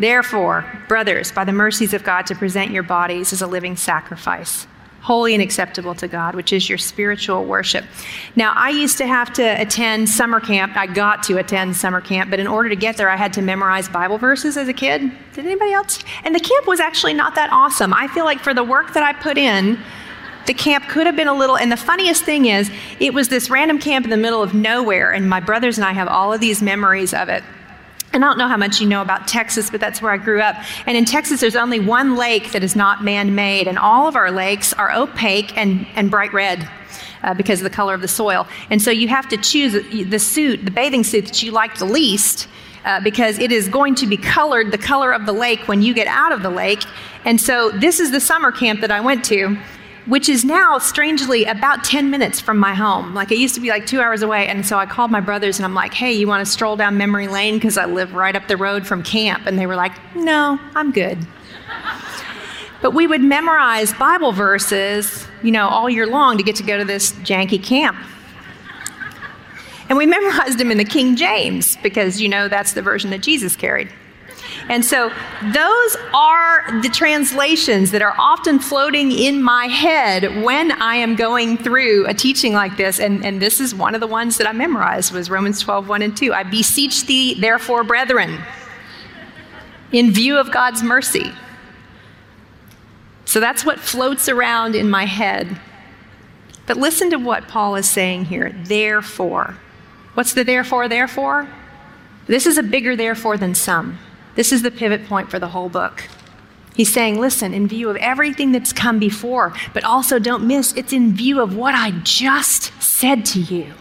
[0.00, 4.66] Therefore, brothers, by the mercies of God, to present your bodies as a living sacrifice
[5.06, 7.84] holy and acceptable to God, which is your spiritual worship.
[8.34, 10.76] Now, I used to have to attend summer camp.
[10.76, 13.40] I got to attend summer camp, but in order to get there, I had to
[13.42, 15.12] memorize Bible verses as a kid.
[15.32, 16.00] Did anybody else?
[16.24, 17.94] And the camp was actually not that awesome.
[17.94, 19.78] I feel like for the work that I put in,
[20.48, 23.48] the camp could have been a little, and the funniest thing is, it was this
[23.48, 26.40] random camp in the middle of nowhere, and my brothers and I have all of
[26.40, 27.44] these memories of it.
[28.16, 30.40] And I don't know how much you know about Texas, but that's where I grew
[30.40, 30.56] up.
[30.86, 34.16] And in Texas, there's only one lake that is not man made, and all of
[34.16, 36.66] our lakes are opaque and, and bright red.
[37.22, 38.46] Uh, because of the color of the soil.
[38.70, 41.84] And so you have to choose the suit, the bathing suit that you like the
[41.84, 42.46] least,
[42.84, 45.92] uh, because it is going to be colored the color of the lake when you
[45.92, 46.84] get out of the lake.
[47.24, 49.58] And so this is the summer camp that I went to
[50.06, 53.12] which is now strangely about 10 minutes from my home.
[53.14, 54.46] Like it used to be like two hours away.
[54.46, 56.96] And so I called my brothers and I'm like, hey, you want to stroll down
[56.96, 57.54] memory lane?
[57.54, 59.46] Because I live right up the road from camp.
[59.46, 61.18] And they were like, no, I'm good.
[62.82, 66.78] but we would memorize Bible verses, you know, all year long to get to go
[66.78, 67.96] to this janky camp.
[69.88, 73.22] And we memorized them in the King James because, you know, that's the version that
[73.22, 73.92] Jesus carried.
[74.68, 75.12] And so
[75.42, 81.56] those are the translations that are often floating in my head when I am going
[81.56, 82.98] through a teaching like this.
[82.98, 86.02] And, and this is one of the ones that I memorized was Romans 12, 1
[86.02, 86.32] and 2.
[86.32, 88.40] I beseech thee, therefore, brethren,
[89.92, 91.30] in view of God's mercy.
[93.24, 95.60] So that's what floats around in my head.
[96.66, 98.52] But listen to what Paul is saying here.
[98.64, 99.56] Therefore.
[100.14, 101.48] What's the therefore, therefore?
[102.26, 103.98] This is a bigger therefore than some.
[104.36, 106.04] This is the pivot point for the whole book.
[106.76, 110.92] He's saying, listen, in view of everything that's come before, but also don't miss, it's
[110.92, 113.72] in view of what I just said to you.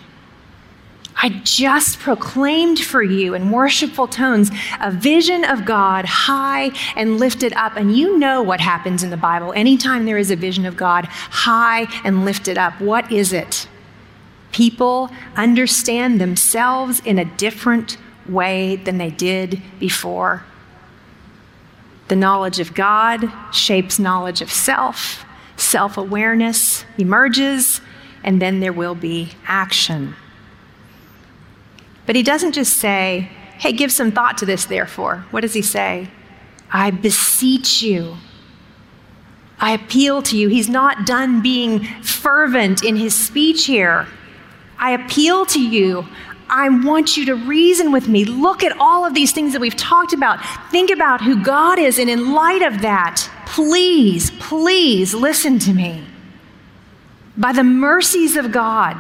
[1.22, 7.54] I just proclaimed for you in worshipful tones a vision of God high and lifted
[7.54, 7.76] up.
[7.78, 9.54] And you know what happens in the Bible.
[9.54, 13.68] Anytime there is a vision of God high and lifted up, what is it?
[14.52, 17.98] People understand themselves in a different
[18.30, 20.44] way than they did before.
[22.08, 25.26] The knowledge of God shapes knowledge of self,
[25.58, 27.82] self awareness emerges,
[28.24, 30.16] and then there will be action.
[32.06, 35.26] But he doesn't just say, hey, give some thought to this, therefore.
[35.32, 36.10] What does he say?
[36.72, 38.18] I beseech you.
[39.60, 40.50] I appeal to you.
[40.50, 44.08] He's not done being fervent in his speech here.
[44.78, 46.06] I appeal to you.
[46.50, 48.26] I want you to reason with me.
[48.26, 50.40] Look at all of these things that we've talked about.
[50.72, 52.00] Think about who God is.
[52.00, 56.04] And in light of that, please, please listen to me.
[57.38, 58.98] By the mercies of God,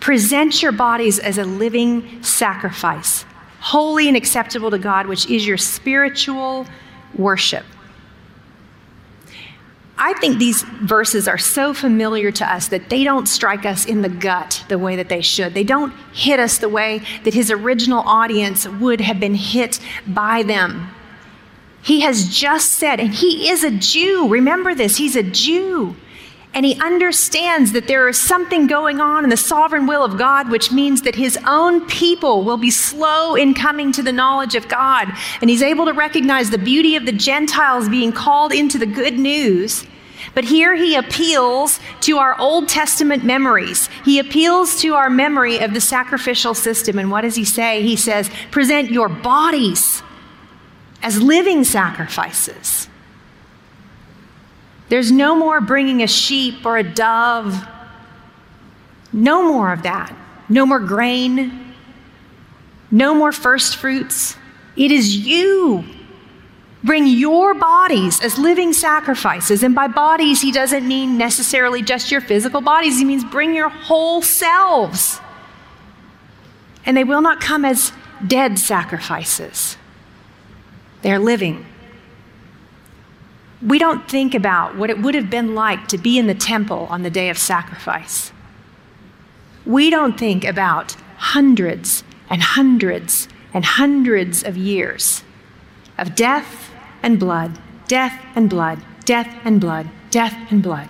[0.00, 3.24] present your bodies as a living sacrifice,
[3.60, 6.66] holy and acceptable to God, which is your spiritual
[7.14, 7.64] worship.
[10.06, 14.02] I think these verses are so familiar to us that they don't strike us in
[14.02, 15.54] the gut the way that they should.
[15.54, 20.42] They don't hit us the way that his original audience would have been hit by
[20.42, 20.90] them.
[21.82, 24.28] He has just said, and he is a Jew.
[24.28, 25.96] Remember this, he's a Jew.
[26.52, 30.50] And he understands that there is something going on in the sovereign will of God,
[30.50, 34.68] which means that his own people will be slow in coming to the knowledge of
[34.68, 35.08] God.
[35.40, 39.18] And he's able to recognize the beauty of the Gentiles being called into the good
[39.18, 39.86] news.
[40.32, 43.88] But here he appeals to our Old Testament memories.
[44.04, 46.98] He appeals to our memory of the sacrificial system.
[46.98, 47.82] And what does he say?
[47.82, 50.02] He says, present your bodies
[51.02, 52.88] as living sacrifices.
[54.88, 57.66] There's no more bringing a sheep or a dove.
[59.12, 60.14] No more of that.
[60.48, 61.74] No more grain.
[62.90, 64.36] No more first fruits.
[64.76, 65.84] It is you.
[66.84, 69.62] Bring your bodies as living sacrifices.
[69.62, 73.70] And by bodies, he doesn't mean necessarily just your physical bodies, he means bring your
[73.70, 75.20] whole selves.
[76.86, 77.92] And they will not come as
[78.24, 79.76] dead sacrifices,
[81.02, 81.66] they're living
[83.64, 86.86] we don't think about what it would have been like to be in the temple
[86.90, 88.30] on the day of sacrifice.
[89.64, 95.24] We don't think about hundreds and hundreds and hundreds of years
[95.96, 96.73] of death
[97.04, 100.88] and blood, death and blood, death and blood, death and blood,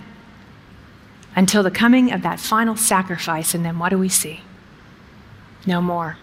[1.36, 3.54] until the coming of that final sacrifice.
[3.54, 4.40] And then what do we see?
[5.66, 6.16] No more.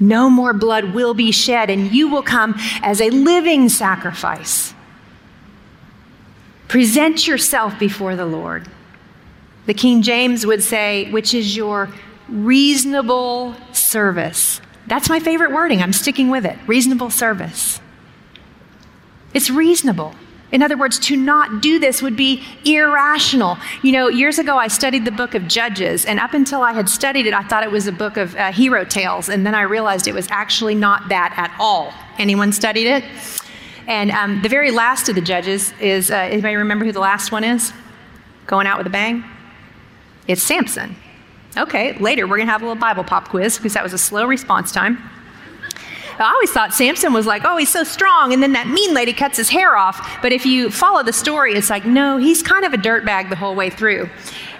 [0.00, 4.74] No more blood will be shed, and you will come as a living sacrifice
[6.74, 8.66] Present yourself before the Lord.
[9.66, 11.88] The King James would say, which is your
[12.28, 14.60] reasonable service.
[14.88, 15.82] That's my favorite wording.
[15.82, 16.58] I'm sticking with it.
[16.66, 17.80] Reasonable service.
[19.34, 20.14] It's reasonable.
[20.52, 23.58] In other words, to not do this would be irrational.
[23.82, 26.88] You know, years ago I studied the book of Judges, and up until I had
[26.88, 29.62] studied it, I thought it was a book of uh, hero tales, and then I
[29.62, 31.92] realized it was actually not that at all.
[32.18, 33.04] Anyone studied it?
[33.88, 37.32] And um, the very last of the judges is uh, anybody remember who the last
[37.32, 37.72] one is?
[38.46, 39.24] Going out with a bang?
[40.28, 40.94] It's Samson.
[41.56, 43.98] Okay, later we're going to have a little Bible pop quiz because that was a
[43.98, 44.98] slow response time.
[46.18, 48.32] I always thought Samson was like, oh, he's so strong.
[48.32, 50.18] And then that mean lady cuts his hair off.
[50.22, 53.36] But if you follow the story, it's like, no, he's kind of a dirtbag the
[53.36, 54.08] whole way through.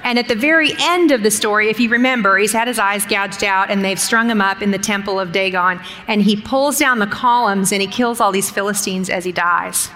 [0.03, 3.07] And at the very end of the story, if you remember, he's had his eyes
[3.07, 5.81] gouged out and they've strung him up in the temple of Dagon.
[6.09, 9.89] And he pulls down the columns and he kills all these Philistines as he dies.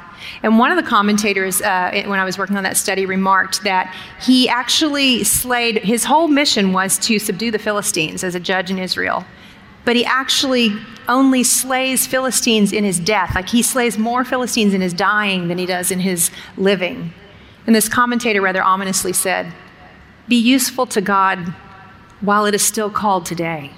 [0.43, 3.95] And one of the commentators, uh, when I was working on that study, remarked that
[4.21, 8.79] he actually slayed, his whole mission was to subdue the Philistines as a judge in
[8.79, 9.25] Israel.
[9.85, 10.77] But he actually
[11.09, 13.35] only slays Philistines in his death.
[13.35, 17.13] Like he slays more Philistines in his dying than he does in his living.
[17.67, 19.53] And this commentator rather ominously said,
[20.29, 21.55] Be useful to God
[22.21, 23.73] while it is still called today.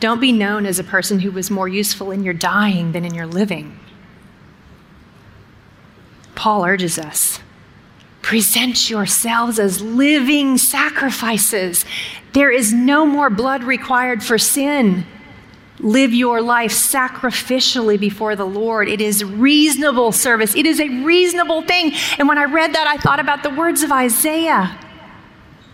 [0.00, 3.14] Don't be known as a person who was more useful in your dying than in
[3.14, 3.78] your living.
[6.34, 7.40] Paul urges us
[8.24, 11.84] present yourselves as living sacrifices.
[12.32, 15.04] There is no more blood required for sin.
[15.78, 18.88] Live your life sacrificially before the Lord.
[18.88, 20.56] It is reasonable service.
[20.56, 21.92] It is a reasonable thing.
[22.18, 24.78] And when I read that, I thought about the words of Isaiah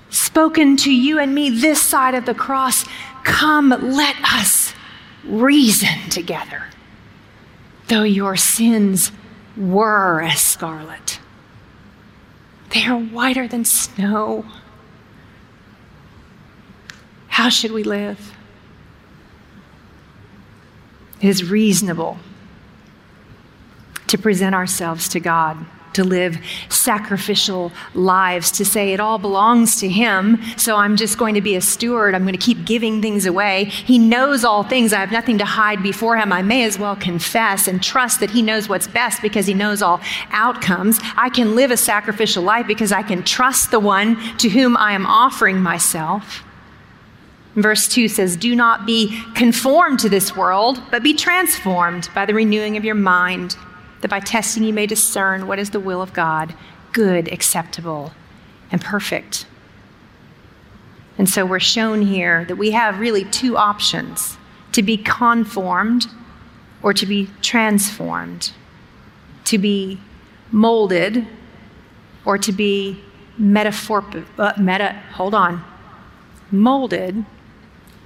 [0.08, 2.84] spoken to you and me this side of the cross.
[3.22, 4.74] Come, let us
[5.22, 6.64] reason together.
[7.86, 9.12] Though your sins
[9.56, 11.19] were as scarlet.
[12.70, 14.44] They are whiter than snow.
[17.28, 18.34] How should we live?
[21.20, 22.18] It is reasonable
[24.06, 26.38] to present ourselves to God to live
[26.68, 31.56] sacrificial lives, to say it all belongs to Him, so I'm just going to be
[31.56, 32.14] a steward.
[32.14, 33.64] I'm going to keep giving things away.
[33.64, 34.92] He knows all things.
[34.92, 36.32] I have nothing to hide before Him.
[36.32, 39.82] I may as well confess and trust that He knows what's best because He knows
[39.82, 41.00] all outcomes.
[41.16, 44.92] I can live a sacrificial life because I can trust the one to whom I
[44.92, 46.44] am offering myself.
[47.56, 52.34] Verse 2 says, Do not be conformed to this world, but be transformed by the
[52.34, 53.56] renewing of your mind
[54.00, 56.54] that by testing you may discern what is the will of God,
[56.92, 58.12] good, acceptable,
[58.70, 59.46] and perfect.
[61.18, 64.38] And so we're shown here that we have really two options
[64.72, 66.06] to be conformed
[66.82, 68.52] or to be transformed,
[69.44, 70.00] to be
[70.50, 71.26] molded
[72.24, 73.02] or to be
[73.36, 74.04] metaphor,
[74.38, 75.62] uh, meta, hold on,
[76.50, 77.24] molded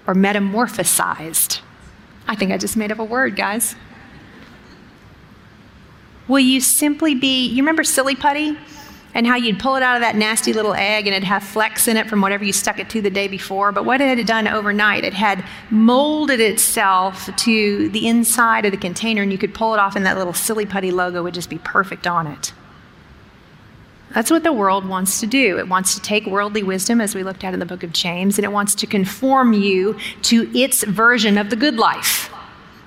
[0.06, 1.60] or metamorphosized.
[2.26, 3.76] I think I just made up a word, guys.
[6.26, 8.56] Will you simply be, you remember silly putty?
[9.16, 11.86] And how you'd pull it out of that nasty little egg and it'd have flecks
[11.86, 13.70] in it from whatever you stuck it to the day before.
[13.70, 18.72] But what had it had done overnight, it had molded itself to the inside of
[18.72, 21.34] the container and you could pull it off and that little silly putty logo would
[21.34, 22.52] just be perfect on it.
[24.14, 25.58] That's what the world wants to do.
[25.58, 28.38] It wants to take worldly wisdom, as we looked at in the book of James,
[28.38, 32.30] and it wants to conform you to its version of the good life.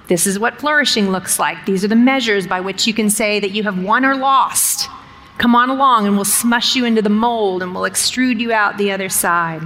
[0.08, 1.66] This is what flourishing looks like.
[1.66, 4.90] These are the measures by which you can say that you have won or lost.
[5.38, 8.78] Come on along and we'll smush you into the mold and we'll extrude you out
[8.78, 9.62] the other side.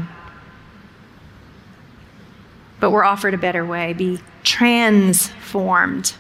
[2.80, 6.16] But we're offered a better way be transformed.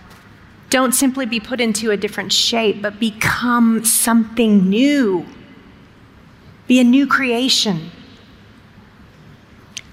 [0.69, 5.25] Don't simply be put into a different shape, but become something new.
[6.67, 7.91] Be a new creation.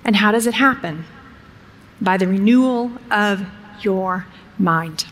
[0.04, 1.04] And how does it happen?
[2.00, 3.44] By the renewal of
[3.84, 4.26] your
[4.58, 5.06] mind.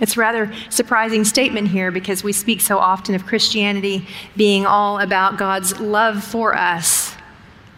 [0.00, 4.98] It's a rather surprising statement here because we speak so often of Christianity being all
[4.98, 7.14] about God's love for us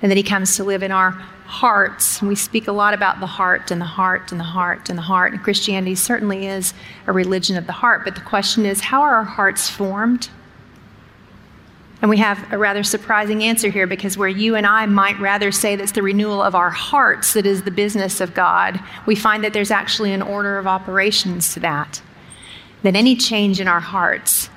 [0.00, 1.10] and that He comes to live in our
[1.46, 2.20] hearts.
[2.20, 4.98] And we speak a lot about the heart and the heart and the heart and
[4.98, 5.32] the heart.
[5.32, 6.72] And Christianity certainly is
[7.06, 8.02] a religion of the heart.
[8.04, 10.30] But the question is how are our hearts formed?
[12.02, 15.50] And we have a rather surprising answer here because where you and I might rather
[15.50, 19.42] say that's the renewal of our hearts that is the business of God, we find
[19.44, 22.02] that there's actually an order of operations to that.
[22.82, 24.50] That any change in our hearts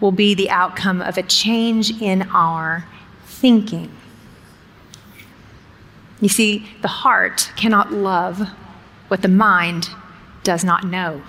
[0.00, 2.86] will be the outcome of a change in our
[3.24, 3.90] thinking.
[6.20, 8.48] You see, the heart cannot love
[9.08, 9.88] what the mind
[10.44, 11.22] does not know.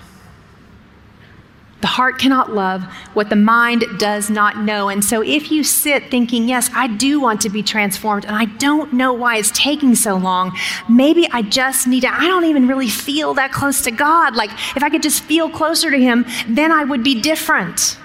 [1.84, 2.82] The heart cannot love
[3.12, 4.88] what the mind does not know.
[4.88, 8.46] And so, if you sit thinking, yes, I do want to be transformed, and I
[8.46, 10.56] don't know why it's taking so long,
[10.88, 14.34] maybe I just need to, I don't even really feel that close to God.
[14.34, 17.98] Like, if I could just feel closer to Him, then I would be different.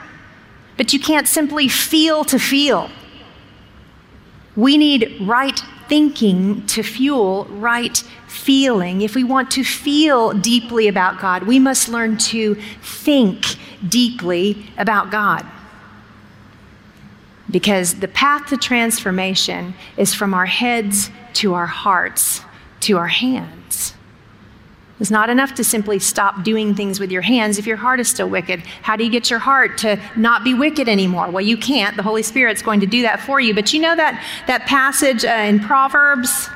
[0.76, 2.90] But you can't simply feel to feel.
[4.58, 5.58] We need right
[5.88, 9.02] thinking to fuel right feeling.
[9.02, 13.56] If we want to feel deeply about God, we must learn to think
[13.88, 15.46] deeply about God.
[17.50, 22.42] Because the path to transformation is from our heads to our hearts
[22.82, 23.96] to our hands.
[25.00, 28.10] It's not enough to simply stop doing things with your hands if your heart is
[28.10, 28.60] still wicked.
[28.82, 31.32] How do you get your heart to not be wicked anymore?
[31.32, 31.96] Well, you can't.
[31.96, 33.54] The Holy Spirit's going to do that for you.
[33.54, 36.50] But you know that, that passage uh, in Proverbs,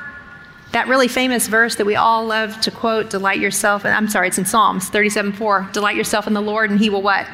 [0.74, 4.38] that really famous verse that we all love to quote, delight yourself, I'm sorry, it's
[4.38, 5.70] in Psalms 37 4.
[5.72, 7.26] Delight yourself in the Lord, and he will what?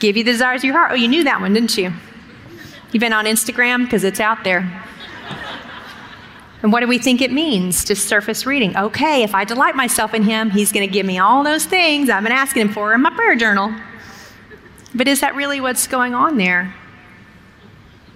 [0.00, 0.90] Give you the desires of your heart.
[0.92, 1.92] Oh, you knew that one, didn't you?
[2.92, 4.84] You've been on Instagram because it's out there.
[6.62, 7.84] And what do we think it means?
[7.84, 8.76] Just surface reading.
[8.76, 12.10] Okay, if I delight myself in Him, He's going to give me all those things
[12.10, 13.72] I've been asking Him for in my prayer journal.
[14.94, 16.74] But is that really what's going on there?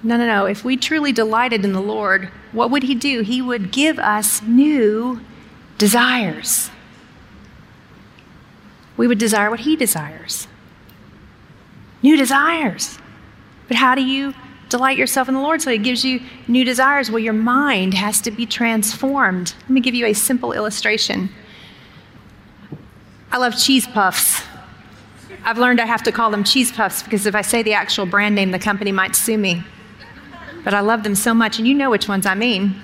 [0.03, 0.47] No, no, no.
[0.47, 3.21] If we truly delighted in the Lord, what would He do?
[3.21, 5.21] He would give us new
[5.77, 6.71] desires.
[8.97, 10.49] We would desire what He desires.
[12.03, 12.99] New desires.
[13.67, 14.35] But how do you
[14.69, 17.11] Delight yourself in the Lord so He gives you new desires.
[17.11, 19.55] Well, your mind has to be transformed.
[19.63, 21.31] Let me give you a simple illustration.
[23.31, 24.43] I love cheese puffs.
[25.45, 28.05] I've learned I have to call them cheese puffs because if I say the actual
[28.05, 29.63] brand name, the company might sue me.
[30.65, 32.75] But I love them so much, and you know which ones I mean.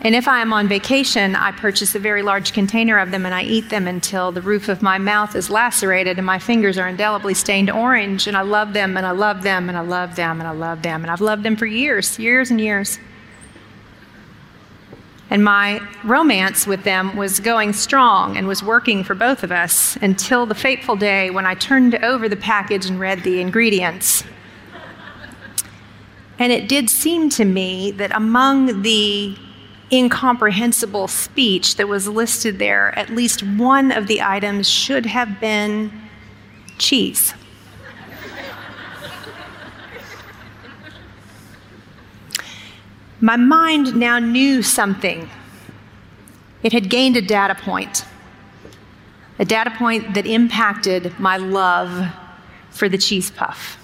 [0.00, 3.34] And if I am on vacation, I purchase a very large container of them and
[3.34, 6.86] I eat them until the roof of my mouth is lacerated and my fingers are
[6.86, 8.28] indelibly stained orange.
[8.28, 10.82] And I love them and I love them and I love them and I love
[10.82, 11.02] them.
[11.02, 13.00] And I've loved them for years, years and years.
[15.30, 19.96] And my romance with them was going strong and was working for both of us
[19.96, 24.22] until the fateful day when I turned over the package and read the ingredients.
[26.38, 29.36] And it did seem to me that among the
[29.90, 35.90] incomprehensible speech that was listed there, at least one of the items should have been
[36.78, 37.34] cheese.
[43.20, 45.28] My mind now knew something.
[46.62, 48.04] It had gained a data point,
[49.40, 52.12] a data point that impacted my love
[52.70, 53.77] for the cheese puff.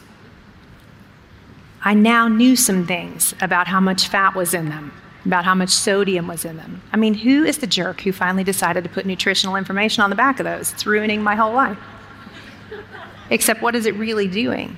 [1.84, 4.92] I now knew some things about how much fat was in them
[5.26, 6.82] about how much sodium was in them.
[6.92, 10.16] I mean, who is the jerk who finally decided to put nutritional information on the
[10.16, 10.72] back of those?
[10.72, 11.78] It's ruining my whole life.
[13.30, 14.76] Except, what is it really doing?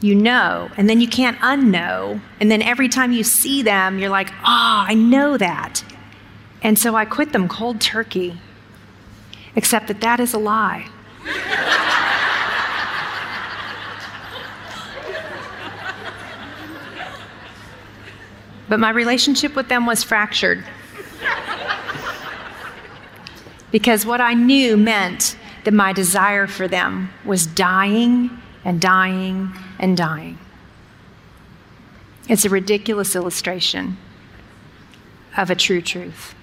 [0.00, 2.20] You know, and then you can't unknow.
[2.40, 5.84] And then every time you see them, you're like, ah, oh, I know that.
[6.62, 8.40] And so I quit them cold turkey.
[9.54, 10.88] Except that that is a lie.
[18.68, 20.64] But my relationship with them was fractured.
[23.70, 28.30] because what I knew meant that my desire for them was dying
[28.64, 30.38] and dying and dying.
[32.28, 33.96] It's a ridiculous illustration
[35.36, 36.34] of a true truth.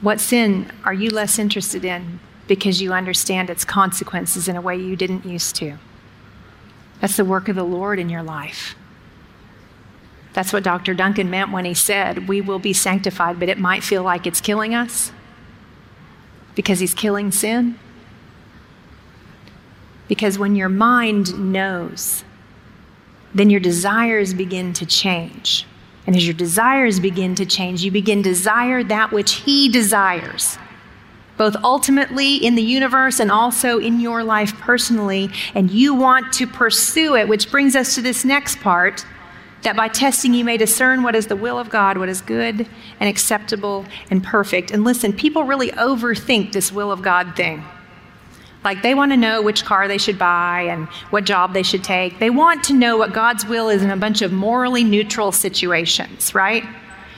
[0.00, 4.76] What sin are you less interested in because you understand its consequences in a way
[4.76, 5.78] you didn't used to?
[7.00, 8.74] That's the work of the Lord in your life.
[10.36, 10.92] That's what Dr.
[10.92, 14.42] Duncan meant when he said, We will be sanctified, but it might feel like it's
[14.42, 15.10] killing us
[16.54, 17.78] because he's killing sin.
[20.08, 22.22] Because when your mind knows,
[23.34, 25.64] then your desires begin to change.
[26.06, 30.58] And as your desires begin to change, you begin to desire that which he desires,
[31.38, 35.30] both ultimately in the universe and also in your life personally.
[35.54, 39.06] And you want to pursue it, which brings us to this next part
[39.66, 42.68] that by testing you may discern what is the will of God, what is good
[43.00, 44.70] and acceptable and perfect.
[44.70, 47.64] And listen, people really overthink this will of God thing.
[48.62, 51.82] Like they want to know which car they should buy and what job they should
[51.82, 52.20] take.
[52.20, 56.32] They want to know what God's will is in a bunch of morally neutral situations,
[56.32, 56.62] right?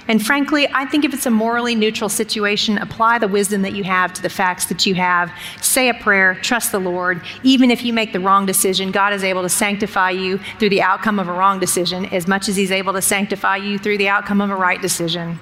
[0.08, 3.84] And frankly, I think if it's a morally neutral situation, apply the wisdom that you
[3.84, 5.30] have to the facts that you have.
[5.60, 7.20] Say a prayer, trust the Lord.
[7.42, 10.80] Even if you make the wrong decision, God is able to sanctify you through the
[10.80, 14.08] outcome of a wrong decision as much as He's able to sanctify you through the
[14.08, 15.38] outcome of a right decision.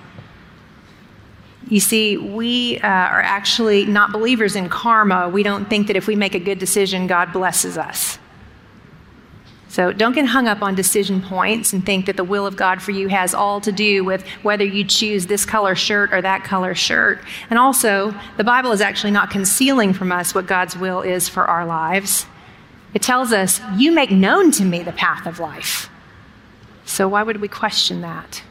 [1.68, 5.28] You see, we uh, are actually not believers in karma.
[5.28, 8.18] We don't think that if we make a good decision, God blesses us.
[9.76, 12.80] So don't get hung up on decision points and think that the will of God
[12.80, 16.44] for you has all to do with whether you choose this color shirt or that
[16.44, 17.20] color shirt.
[17.50, 21.44] And also, the Bible is actually not concealing from us what God's will is for
[21.44, 22.24] our lives.
[22.94, 25.90] It tells us, You make known to me the path of life.
[26.86, 28.42] So why would we question that?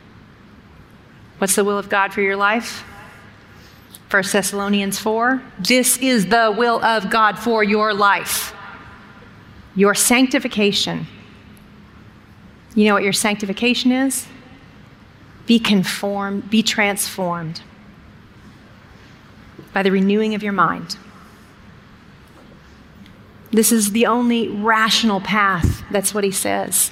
[1.39, 2.84] What's the will of God for your life?
[4.11, 8.53] 1 Thessalonians 4 This is the will of God for your life.
[9.73, 11.07] Your sanctification
[12.76, 14.28] you know what your sanctification is?
[15.45, 17.61] Be conformed, be transformed
[19.73, 20.97] by the renewing of your mind.
[23.51, 25.84] This is the only rational path.
[25.89, 26.91] That's what he says.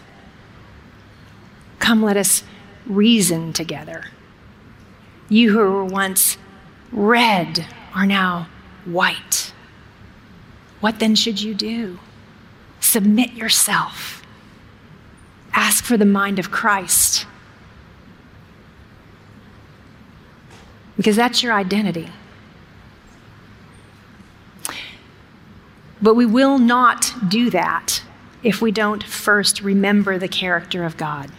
[1.80, 2.44] Come, let us
[2.86, 4.06] reason together.
[5.28, 6.38] You who were once
[6.92, 8.48] red are now
[8.86, 9.52] white.
[10.80, 12.00] What then should you do?
[12.80, 14.23] Submit yourself.
[15.54, 17.26] Ask for the mind of Christ.
[20.98, 22.10] Because that's your identity.
[26.02, 28.04] But we will not do that
[28.44, 31.32] if we don't first remember the character of God.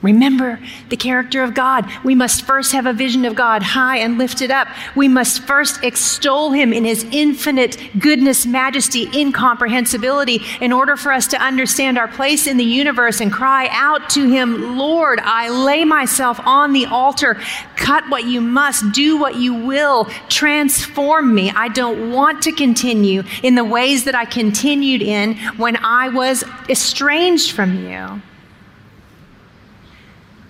[0.00, 1.90] Remember the character of God.
[2.04, 4.68] We must first have a vision of God high and lifted up.
[4.94, 11.26] We must first extol him in his infinite goodness, majesty, incomprehensibility in order for us
[11.28, 15.84] to understand our place in the universe and cry out to him, Lord, I lay
[15.84, 17.34] myself on the altar.
[17.74, 21.50] Cut what you must, do what you will, transform me.
[21.50, 26.44] I don't want to continue in the ways that I continued in when I was
[26.68, 28.22] estranged from you.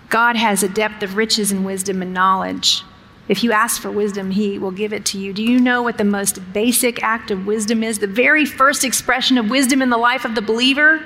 [0.09, 2.83] God has a depth of riches and wisdom and knowledge.
[3.29, 5.35] If you ask for wisdom, He will give it to you.
[5.35, 7.99] Do you know what the most basic act of wisdom is?
[7.99, 11.03] The very first expression of wisdom in the life of the believer?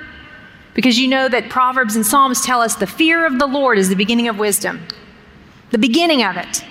[0.73, 3.89] Because you know that Proverbs and Psalms tell us the fear of the Lord is
[3.89, 4.87] the beginning of wisdom.
[5.71, 6.63] The beginning of it.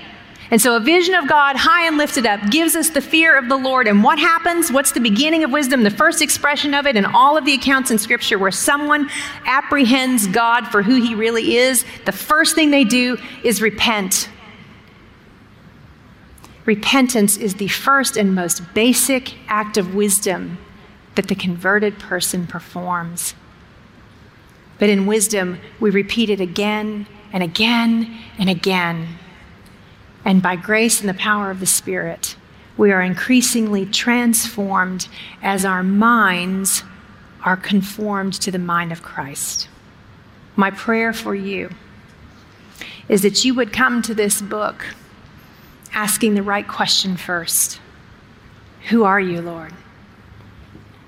[0.53, 3.49] And so a vision of God high and lifted up gives us the fear of
[3.49, 3.89] the Lord.
[3.89, 4.71] And what happens?
[4.71, 5.83] What's the beginning of wisdom?
[5.83, 9.09] The first expression of it in all of the accounts in Scripture where someone
[9.47, 14.29] apprehends God for who he really is, the first thing they do is repent.
[16.67, 20.59] Repentance is the first and most basic act of wisdom
[21.15, 23.35] that the converted person performs.
[24.79, 29.19] But in wisdom, we repeat it again and again and again
[30.25, 32.37] and by grace and the power of the Spirit,
[32.77, 35.09] we are increasingly transformed
[35.43, 36.85] as our minds
[37.45, 39.69] are conformed to the mind of Christ.
[40.57, 41.71] My prayer for you
[43.09, 44.87] is that you would come to this book
[45.93, 47.81] asking the right question first
[48.89, 49.73] Who are you, Lord?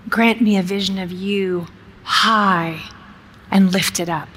[0.09, 1.67] Grant me a vision of you
[2.03, 2.83] high
[3.51, 4.29] and lifted up.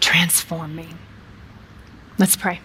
[0.00, 0.88] Transform me.
[2.18, 2.60] Let's pray.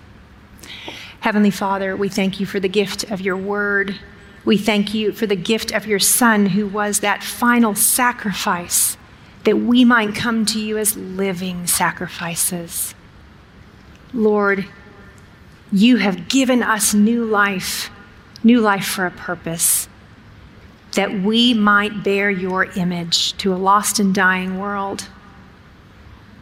[1.21, 3.99] Heavenly Father, we thank you for the gift of your word.
[4.43, 8.97] We thank you for the gift of your Son, who was that final sacrifice
[9.43, 12.95] that we might come to you as living sacrifices.
[14.13, 14.67] Lord,
[15.71, 17.89] you have given us new life,
[18.43, 19.87] new life for a purpose,
[20.93, 25.07] that we might bear your image to a lost and dying world,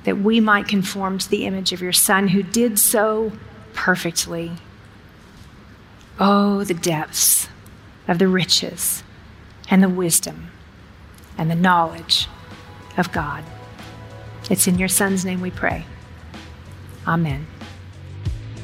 [0.05, 3.31] that we might conform to the image of your Son, who did so
[3.79, 4.51] perfectly.
[6.19, 7.47] Oh, the depths
[8.09, 9.03] of the riches
[9.69, 10.51] and the wisdom
[11.37, 12.27] and the knowledge
[12.97, 13.41] of God.
[14.49, 15.85] It's in your Son's name we pray.
[17.07, 17.47] Amen.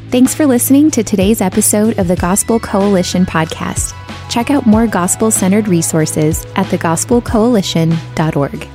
[0.10, 3.94] Thanks for listening to today's episode of the Gospel Coalition podcast.
[4.30, 8.75] Check out more gospel centered resources at thegospelcoalition.org.